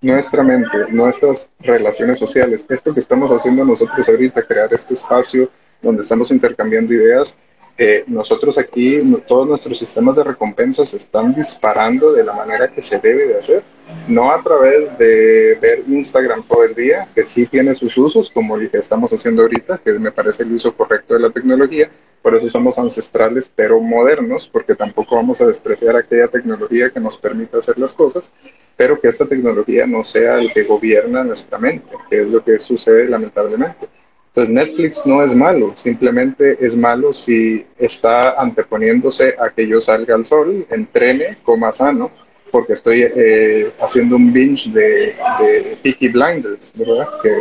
[0.00, 5.50] Nuestra mente, nuestras relaciones sociales, esto que estamos haciendo nosotros ahorita, crear este espacio
[5.82, 7.36] donde estamos intercambiando ideas,
[7.76, 12.98] eh, nosotros aquí, todos nuestros sistemas de recompensas están disparando de la manera que se
[12.98, 13.62] debe de hacer,
[14.06, 18.56] no a través de ver Instagram todo el día, que sí tiene sus usos, como
[18.56, 21.88] el que estamos haciendo ahorita, que me parece el uso correcto de la tecnología,
[22.22, 27.16] por eso somos ancestrales pero modernos, porque tampoco vamos a despreciar aquella tecnología que nos
[27.16, 28.32] permite hacer las cosas,
[28.76, 32.58] pero que esta tecnología no sea el que gobierna nuestra mente, que es lo que
[32.58, 33.88] sucede lamentablemente.
[34.28, 40.14] Entonces Netflix no es malo, simplemente es malo si está anteponiéndose a que yo salga
[40.14, 42.10] al sol, entrene, coma sano,
[42.50, 47.08] porque estoy eh, haciendo un binge de, de Peaky Blinders, ¿verdad?
[47.22, 47.40] Que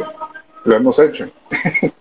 [0.67, 1.29] lo hemos hecho.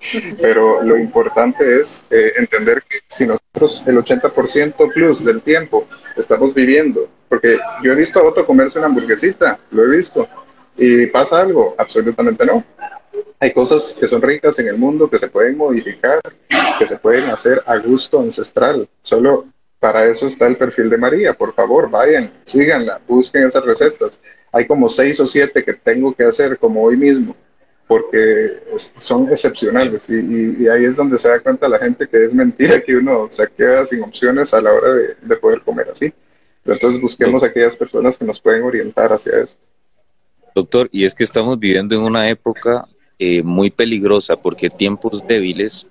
[0.41, 5.87] Pero lo importante es eh, entender que si nosotros el 80% plus del tiempo
[6.17, 10.29] estamos viviendo, porque yo he visto a otro comerse una hamburguesita, lo he visto,
[10.77, 12.65] y pasa algo, absolutamente no.
[13.39, 16.21] Hay cosas que son ricas en el mundo que se pueden modificar,
[16.79, 18.89] que se pueden hacer a gusto ancestral.
[19.01, 19.47] Solo
[19.87, 21.33] para eso está el perfil de María.
[21.33, 24.21] Por favor, vayan, síganla, busquen esas recetas.
[24.51, 27.37] Hay como seis o siete que tengo que hacer como hoy mismo
[27.87, 32.81] porque son excepcionales y, ahí es donde se da cuenta la gente que es mentira
[32.81, 36.13] que uno se queda sin opciones a la hora de, poder comer así.
[36.65, 39.63] entonces busquemos aquellas personas que nos pueden orientar hacia esto.
[40.53, 42.89] Doctor, y es que estamos viviendo en una época
[43.21, 45.87] eh, muy peligrosa porque tiempos débiles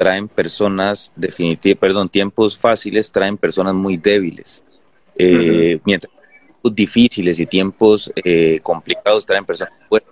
[0.00, 4.64] traen personas definitivamente, perdón, tiempos fáciles traen personas muy débiles.
[5.14, 6.10] Eh, mientras
[6.46, 10.10] tiempos difíciles y tiempos eh, complicados traen personas fuertes.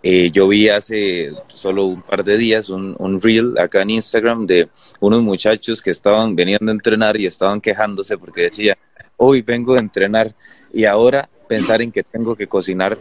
[0.00, 4.46] Eh, yo vi hace solo un par de días un, un, reel acá en Instagram
[4.46, 4.68] de
[5.00, 8.78] unos muchachos que estaban veniendo a entrenar y estaban quejándose porque decía,
[9.16, 10.36] hoy vengo de entrenar
[10.72, 12.96] y ahora pensar en que tengo que cocinar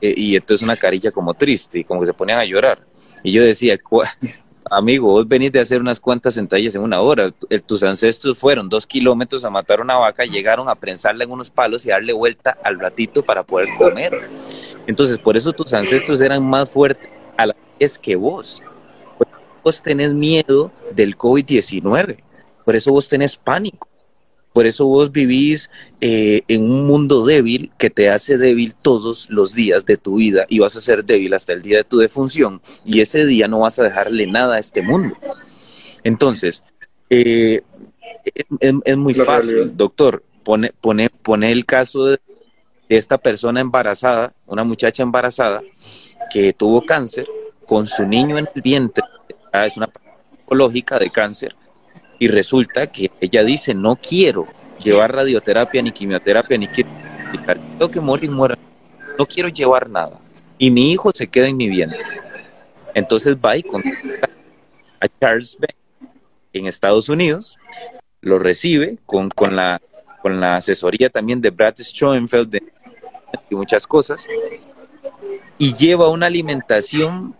[0.00, 2.80] eh, y entonces una carilla como triste y como que se ponían a llorar.
[3.22, 3.78] Y yo decía,
[4.70, 7.30] amigo, vos venís de hacer unas cuantas sentadillas en una hora.
[7.66, 11.84] tus ancestros fueron dos kilómetros a matar una vaca, llegaron a prensarla en unos palos
[11.86, 14.28] y darle vuelta al ratito para poder comer.
[14.86, 18.62] Entonces, por eso tus ancestros eran más fuertes a la vez que vos.
[19.62, 22.18] vos tenés miedo del COVID-19.
[22.64, 23.88] Por eso vos tenés pánico.
[24.54, 25.68] Por eso vos vivís
[26.00, 30.46] eh, en un mundo débil que te hace débil todos los días de tu vida
[30.48, 33.58] y vas a ser débil hasta el día de tu defunción y ese día no
[33.58, 35.16] vas a dejarle nada a este mundo.
[36.04, 36.62] Entonces,
[37.10, 37.62] eh,
[38.60, 42.20] es, muy fácil, doctor, pone, pone, pone el caso de
[42.88, 45.62] esta persona embarazada, una muchacha embarazada
[46.32, 47.26] que tuvo cáncer
[47.66, 49.02] con su niño en el vientre,
[49.52, 49.90] es una
[50.38, 51.56] psicológica de cáncer,
[52.18, 54.46] y resulta que ella dice, no quiero
[54.82, 56.90] llevar radioterapia, ni quimioterapia, ni quiero,
[57.78, 58.56] tengo que morir, muera,
[59.18, 60.18] no quiero llevar nada.
[60.58, 61.98] Y mi hijo se queda en mi vientre.
[62.94, 64.30] Entonces va y contacta
[65.00, 66.08] a Charles Bank
[66.52, 67.58] en Estados Unidos,
[68.20, 69.82] lo recibe con, con, la,
[70.22, 72.60] con la asesoría también de Brad Schoenfeld
[73.50, 74.26] y muchas cosas,
[75.58, 77.34] y lleva una alimentación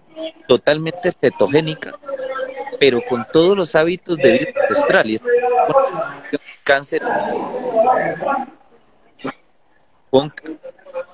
[0.48, 1.98] totalmente cetogénica
[2.78, 5.10] pero con todos los hábitos de vida ancestral.
[5.10, 5.18] Y
[6.62, 7.02] cáncer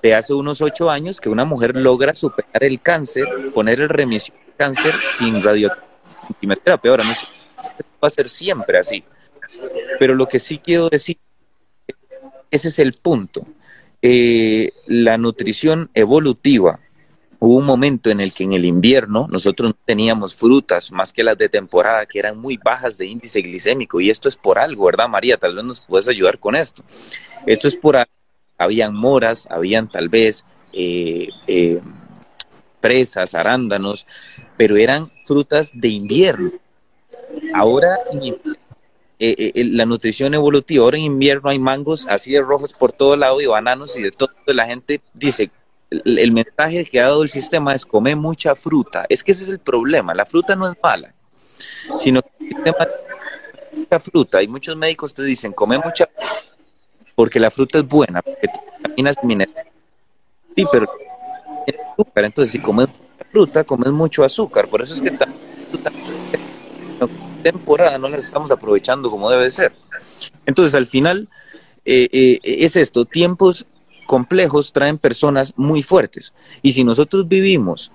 [0.03, 4.37] de hace unos ocho años que una mujer logra superar el cáncer, poner el remisión
[4.47, 6.91] del cáncer sin radioterapia.
[6.91, 7.13] Ahora, no
[8.03, 9.05] va a ser siempre así.
[9.99, 11.19] Pero lo que sí quiero decir,
[12.51, 13.47] ese es el punto.
[14.03, 16.81] Eh, la nutrición evolutiva
[17.41, 21.25] hubo un momento en el que en el invierno nosotros no teníamos frutas más que
[21.25, 24.85] las de temporada que eran muy bajas de índice glicémico y esto es por algo,
[24.85, 25.39] ¿verdad María?
[25.39, 26.85] Tal vez nos puedes ayudar con esto.
[27.47, 28.13] Esto es por algo.
[28.59, 31.81] Habían moras, habían tal vez eh, eh,
[32.79, 34.07] presas, arándanos,
[34.59, 36.53] pero eran frutas de invierno.
[37.55, 38.01] Ahora
[39.19, 43.41] eh, la nutrición evolutiva, ahora en invierno hay mangos así de rojos por todo lado
[43.41, 44.29] y bananos y de todo.
[44.49, 45.51] La gente dice,
[45.91, 49.07] el, mensaje que ha dado el sistema es comer mucha fruta.
[49.09, 50.15] Es que ese es el problema.
[50.15, 51.13] La fruta no es mala,
[51.99, 52.89] sino que el sistema
[53.73, 54.43] mucha fruta.
[54.43, 56.09] Y muchos médicos te dicen, come mucha
[57.15, 58.49] porque la fruta es buena, porque
[58.83, 59.67] vitaminas minerales.
[60.57, 60.91] Sí, pero
[61.67, 62.25] tiene azúcar.
[62.25, 62.89] Entonces, si comes
[63.31, 64.69] fruta, comes mucho azúcar.
[64.69, 65.13] Por eso es que
[67.43, 69.73] temporada no las estamos aprovechando como debe ser.
[70.47, 71.29] Entonces, al final,
[71.85, 73.67] eh, eh, es esto, tiempos
[74.11, 76.35] complejos traen personas muy fuertes.
[76.63, 77.93] Y si nosotros vivimos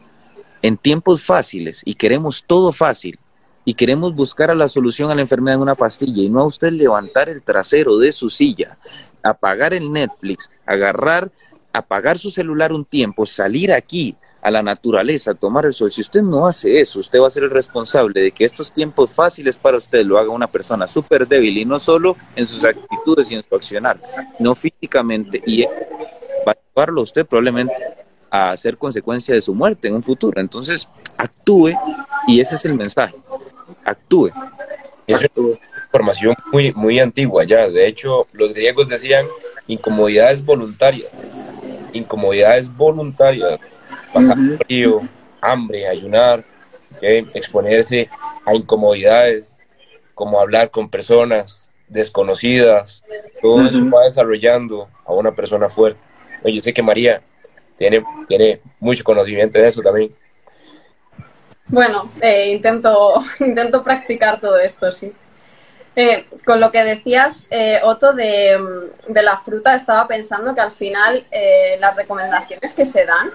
[0.61, 3.19] en tiempos fáciles y queremos todo fácil
[3.65, 6.45] y queremos buscar a la solución a la enfermedad en una pastilla y no a
[6.45, 8.77] usted levantar el trasero de su silla,
[9.23, 11.33] apagar el Netflix, agarrar,
[11.73, 14.15] apagar su celular un tiempo, salir aquí
[14.45, 15.89] a la naturaleza, tomar el sol.
[15.89, 19.09] Si usted no hace eso, usted va a ser el responsable de que estos tiempos
[19.09, 23.31] fáciles para usted lo haga una persona súper débil y no solo en sus actitudes
[23.31, 23.99] y en su accionar,
[24.37, 25.41] no físicamente.
[25.47, 25.65] Y
[26.47, 27.73] va a llevarlo usted probablemente
[28.29, 30.39] a ser consecuencia de su muerte en un futuro.
[30.39, 30.87] Entonces,
[31.17, 31.71] actúe
[32.27, 33.15] y ese es el mensaje.
[33.83, 34.29] Actúe.
[35.07, 37.67] Es una información muy, muy antigua ya.
[37.67, 39.25] De hecho, los griegos decían
[39.65, 41.09] incomodidades voluntarias.
[41.93, 43.59] Incomodidades voluntarias
[44.15, 45.01] pasar frío,
[45.41, 46.43] hambre, ayunar,
[47.01, 48.09] exponerse
[48.45, 49.57] a incomodidades,
[50.13, 53.03] como hablar con personas desconocidas,
[53.41, 55.99] todo eso va desarrollando a una persona fuerte.
[56.45, 57.21] Yo sé que María
[57.77, 60.15] tiene, tiene mucho conocimiento de eso también.
[61.67, 65.11] Bueno, eh, intento, intento practicar todo esto, sí.
[65.97, 68.59] Eh, con lo que decías, eh, Otto, de,
[69.07, 71.25] de, la fruta, estaba pensando que al final
[71.79, 73.31] las recomendaciones que se dan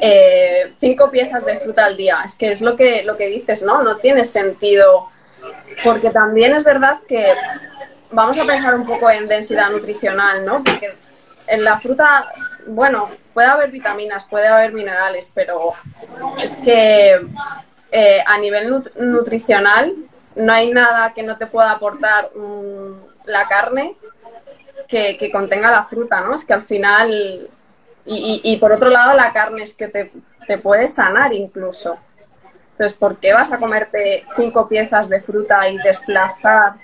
[0.00, 2.22] eh, cinco piezas de fruta al día.
[2.24, 3.82] Es que es lo que, lo que dices, ¿no?
[3.82, 5.10] No tiene sentido.
[5.84, 7.34] Porque también es verdad que
[8.10, 10.64] vamos a pensar un poco en densidad nutricional, ¿no?
[10.64, 10.94] Porque
[11.46, 12.32] en la fruta,
[12.66, 15.74] bueno, puede haber vitaminas, puede haber minerales, pero
[16.42, 17.20] es que
[17.92, 19.94] eh, a nivel nutricional
[20.34, 22.30] no hay nada que no te pueda aportar
[23.24, 23.96] la carne
[24.88, 26.34] que, contenga la fruta, ¿no?
[26.34, 27.48] Es que al final,
[28.06, 30.10] y, por otro lado la carne es que te,
[30.46, 31.98] te puede sanar incluso.
[32.72, 36.74] Entonces, ¿por qué vas a comerte cinco piezas de fruta y desplazar?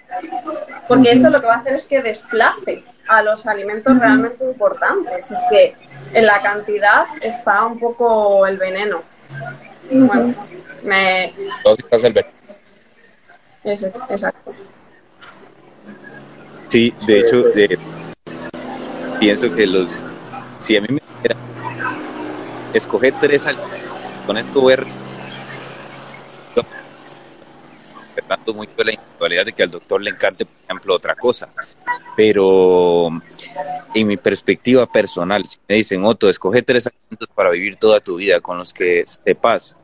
[0.88, 5.30] Porque eso lo que va a hacer es que desplace a los alimentos realmente importantes.
[5.30, 5.76] Es que
[6.14, 9.02] en la cantidad está un poco el veneno.
[9.90, 10.34] Bueno,
[10.82, 11.34] me...
[12.04, 14.06] el veneno.
[14.08, 14.54] exacto.
[16.68, 17.44] Sí, de hecho,
[19.20, 20.06] pienso que los...
[20.62, 21.00] Si a mí me
[22.72, 24.76] escoger tres alimentos, con esto voy
[28.14, 31.52] respetando mucho la individualidad de que al doctor le encante, por ejemplo, otra cosa.
[32.16, 33.08] Pero
[33.92, 38.14] en mi perspectiva personal, si me dicen, Otto, escoge tres alimentos para vivir toda tu
[38.16, 39.74] vida con los que sepas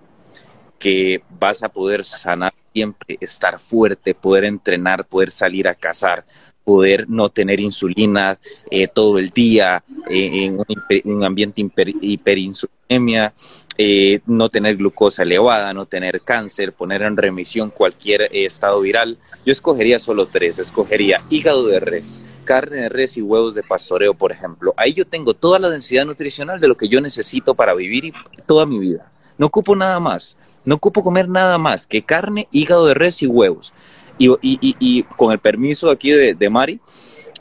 [0.78, 6.24] que vas a poder sanar siempre, estar fuerte, poder entrenar, poder salir a cazar,
[6.68, 8.38] poder no tener insulina
[8.70, 10.62] eh, todo el día eh, en
[11.04, 11.64] un, ambiente
[12.02, 13.32] hiperinsulinemia,
[13.78, 19.16] eh, no tener glucosa elevada, no tener cáncer, poner en remisión cualquier estado viral.
[19.46, 24.12] Yo escogería solo tres, escogería hígado de res, carne de res y huevos de pastoreo,
[24.12, 24.74] por ejemplo.
[24.76, 28.12] Ahí yo tengo toda la densidad nutricional de lo que yo necesito para vivir
[28.44, 29.10] toda mi vida.
[29.38, 33.26] No ocupo nada más, no ocupo comer nada más que carne, hígado de res y
[33.26, 33.72] huevos.
[34.18, 36.80] Y, con el permiso aquí de, de Mari,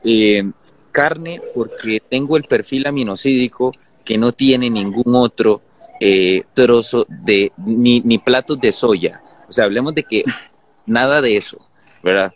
[0.03, 0.51] eh,
[0.91, 3.73] carne porque tengo el perfil aminocídico
[4.03, 5.61] que no tiene ningún otro
[5.99, 9.21] eh, trozo de, ni, ni, platos de soya.
[9.47, 10.23] O sea, hablemos de que
[10.85, 11.59] nada de eso,
[12.03, 12.33] ¿verdad?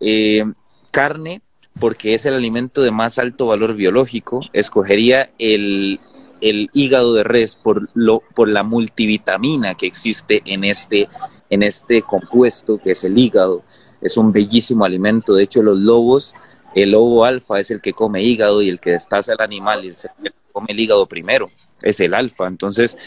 [0.00, 0.44] Eh,
[0.90, 1.42] carne
[1.78, 4.40] porque es el alimento de más alto valor biológico.
[4.52, 6.00] Escogería el,
[6.40, 11.08] el hígado de res por, lo, por la multivitamina que existe en este,
[11.50, 13.62] en este compuesto que es el hígado
[14.02, 15.34] es un bellísimo alimento.
[15.34, 16.34] De hecho, los lobos,
[16.74, 19.88] el lobo alfa es el que come hígado y el que destaza el animal y
[19.88, 21.50] el que come el hígado primero,
[21.82, 22.46] es el alfa.
[22.46, 22.98] Entonces,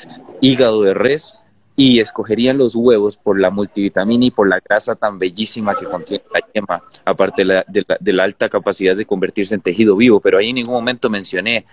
[0.41, 1.37] hígado de res
[1.75, 6.23] y escogerían los huevos por la multivitamina y por la grasa tan bellísima que contiene
[6.33, 10.21] la yema, aparte de la, alta capacidad de convertirse en tejido vivo.
[10.21, 11.65] Pero ahí en ningún momento mencioné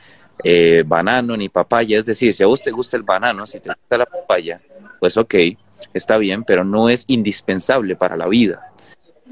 [0.42, 1.98] eh, banano ni papaya.
[1.98, 4.60] Es decir, si a vos te gusta el banano, si te gusta la papaya,
[4.98, 5.34] pues ok,
[5.94, 8.71] está bien, pero no es indispensable para la vida.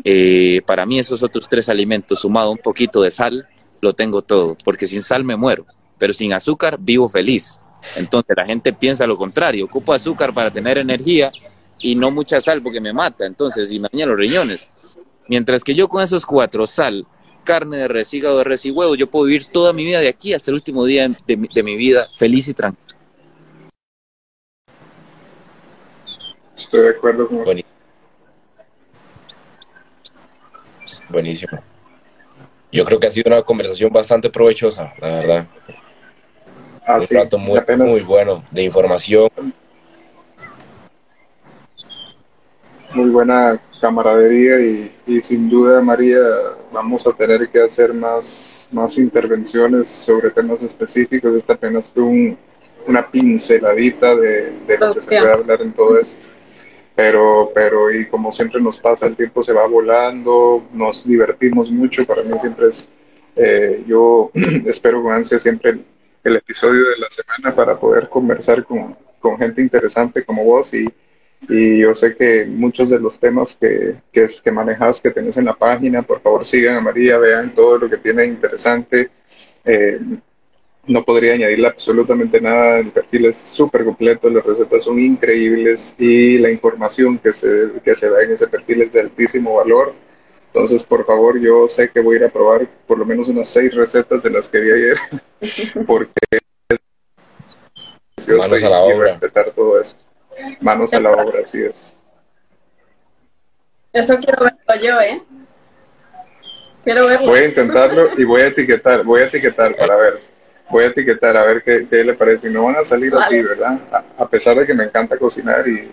[0.04, 3.48] Eh, para mí esos otros tres alimentos, sumado un poquito de sal,
[3.80, 5.66] lo tengo todo, porque sin sal me muero,
[5.98, 7.60] pero sin azúcar vivo feliz.
[7.96, 11.30] Entonces la gente piensa lo contrario, ocupo azúcar para tener energía
[11.82, 14.68] y no mucha sal porque me mata, entonces si me daña los riñones.
[15.28, 17.06] Mientras que yo con esos cuatro, sal,
[17.44, 20.08] carne de res, hígado de res y huevo, yo puedo vivir toda mi vida de
[20.08, 22.96] aquí hasta el último día de, mi, vida feliz y tranquilo.
[26.56, 27.62] Estoy de acuerdo con
[31.10, 31.58] Buenísimo.
[32.72, 35.46] Yo creo que ha sido una conversación bastante provechosa, la verdad.
[36.86, 39.28] Ah, un rato muy, muy bueno de información.
[42.94, 44.60] Muy buena camaradería
[45.06, 46.20] y, sin duda, María,
[46.72, 51.34] vamos a tener que hacer más, más intervenciones sobre temas específicos.
[51.34, 52.36] Esta apenas fue
[52.86, 56.26] una pinceladita de, de lo que se puede hablar en todo esto
[56.94, 62.04] pero, pero y como siempre nos pasa, el tiempo se va volando, nos divertimos mucho,
[62.06, 62.92] para mí siempre es,
[63.36, 64.30] eh, yo
[64.66, 65.78] espero con ansia siempre
[66.24, 70.86] el, episodio de la semana para poder conversar con, con gente interesante como vos y,
[71.48, 75.46] y, yo sé que muchos de los temas que, que, que manejas, que tenés en
[75.46, 79.10] la página, por favor sigan a María, vean todo lo que tiene interesante.
[79.64, 80.00] Eh,
[80.90, 86.36] no podría añadirle absolutamente nada, el perfil es súper completo, las recetas son increíbles y
[86.38, 89.94] la información que se, que se da en ese perfil es de altísimo valor.
[90.48, 93.46] Entonces, por favor, yo sé que voy a ir a probar por lo menos unas
[93.46, 94.96] seis recetas de las que vi ayer,
[95.86, 96.10] porque
[98.36, 99.04] manos a la obra.
[99.04, 99.96] respetar todo eso.
[100.60, 101.96] Manos a la obra, así es.
[103.92, 105.22] Eso quiero verlo yo, ¿eh?
[106.82, 107.28] Quiero verlo.
[107.28, 110.29] Voy a intentarlo y voy a etiquetar, voy a etiquetar para ver
[110.70, 112.48] voy a etiquetar a ver qué, qué le parece.
[112.48, 113.78] Y no van a salir así, ¿verdad?
[114.16, 115.90] A, pesar de que me encanta cocinar y,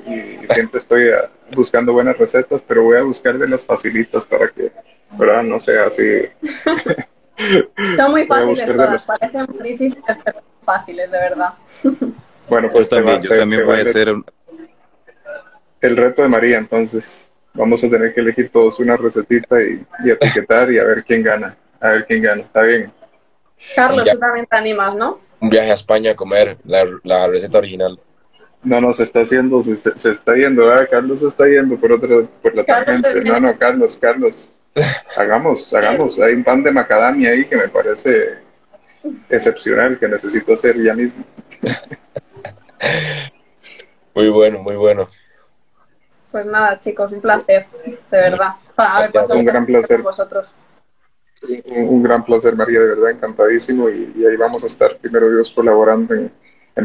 [0.54, 4.72] siempre estoy ah, buscando buenas recetas, pero voy a buscar de las facilitas para que,
[5.12, 5.44] ¿verdad?
[5.44, 6.24] No sea así.
[7.98, 11.54] Son muy fáciles todas, parecen muy difíciles, pero fáciles, de verdad.
[12.50, 14.08] Bueno, pues también, yo también voy a hacer
[15.82, 20.12] el reto de María, entonces vamos a tener que elegir todos una recetita y, y
[20.12, 22.90] etiquetar y a ver quién gana, a ver quién gana, ¿está bien?
[23.76, 25.28] Carlos, tú también te animas, ¿no?
[25.40, 28.00] un viaje a España a comer la, receta original.
[28.64, 29.74] No, no, se está haciendo, se,
[30.12, 30.88] está yendo, ¿verdad?
[30.90, 32.10] Carlos se está yendo por otra,
[32.42, 33.24] por la tangente.
[33.24, 34.58] No, no, Carlos, Carlos.
[35.16, 36.20] Hagamos, hagamos.
[36.20, 38.40] Hay un pan de macadamia ahí que me parece
[39.30, 41.24] excepcional, que necesito hacer ya mismo.
[44.14, 45.08] Muy bueno, muy bueno.
[46.32, 48.54] Pues nada, chicos, un placer, de verdad.
[48.76, 49.98] Haber pasado un gran placer.
[49.98, 50.52] Con vosotros.
[51.74, 53.90] Un, gran placer, María, de verdad, encantadísimo.
[53.90, 56.32] Y, ahí vamos a estar, primero Dios, colaborando en,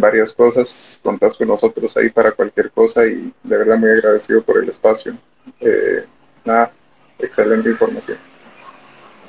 [0.00, 1.00] varias cosas.
[1.02, 5.14] Contás con nosotros ahí para cualquier cosa y de verdad muy agradecido por el espacio.
[5.60, 6.04] Eh,
[6.44, 6.72] nada,
[7.18, 8.16] excelente información.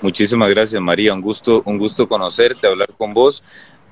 [0.02, 1.14] Muchísimas gracias, María.
[1.14, 3.44] Un gusto, un gusto conocerte, hablar con vos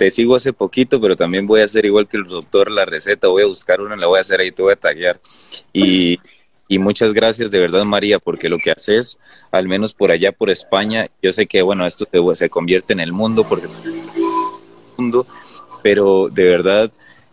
[0.02, 3.28] te sigo hace poquito, pero también voy a hacer igual que el doctor la receta,
[3.28, 5.20] voy a buscar una, la voy a hacer ahí, te voy a taguear.
[5.72, 6.20] Y,
[6.72, 9.20] y muchas gracias de verdad, María, porque lo que haces,
[9.52, 13.12] al menos por allá, por España, yo sé que, bueno, esto se, convierte en el
[13.12, 13.68] mundo, porque
[14.98, 15.28] mundo,
[15.84, 16.90] pero de verdad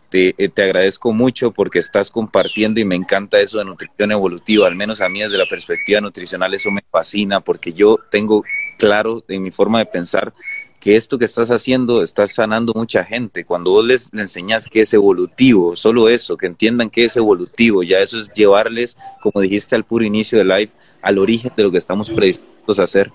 [0.09, 4.67] te, eh, te, agradezco mucho porque estás compartiendo y me encanta eso de nutrición evolutiva,
[4.67, 8.43] al menos a mí desde la perspectiva nutricional eso me fascina porque yo tengo
[8.77, 10.33] claro en mi forma de pensar
[10.81, 13.45] que esto que estás haciendo está sanando mucha gente.
[13.45, 17.99] Cuando vos les, enseñas que es evolutivo, solo eso, que entiendan que es evolutivo, ya
[17.99, 20.71] eso es llevarles, como dijiste al puro inicio del live,
[21.03, 23.13] al origen de lo que estamos predispuestos a hacer.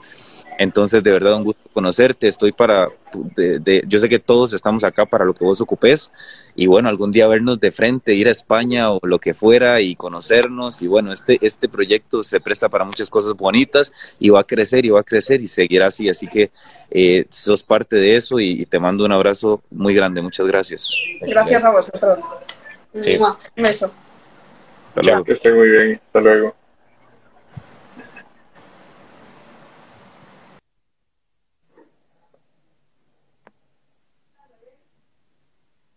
[0.58, 2.28] Entonces, de verdad, un gusto conocerte.
[2.28, 2.90] Estoy para,
[3.36, 6.12] de, yo sé que todos estamos acá para lo que vos ocupes
[6.56, 9.96] y bueno, algún día vernos de frente, ir a España o lo que fuera y
[9.96, 10.82] conocernos.
[10.82, 14.86] Y bueno, este, este proyecto se presta para muchas cosas bonitas y va a crecer
[14.86, 16.10] y va a crecer y seguirá así.
[16.10, 16.52] Así que
[16.92, 20.22] eh, sos parte de eso y, te mando un abrazo muy grande.
[20.22, 20.94] Muchas gracias.
[21.22, 22.22] Gracias a vosotros.
[22.94, 23.92] Un beso.
[25.26, 26.02] Que esté muy bien.
[26.06, 26.56] Hasta luego.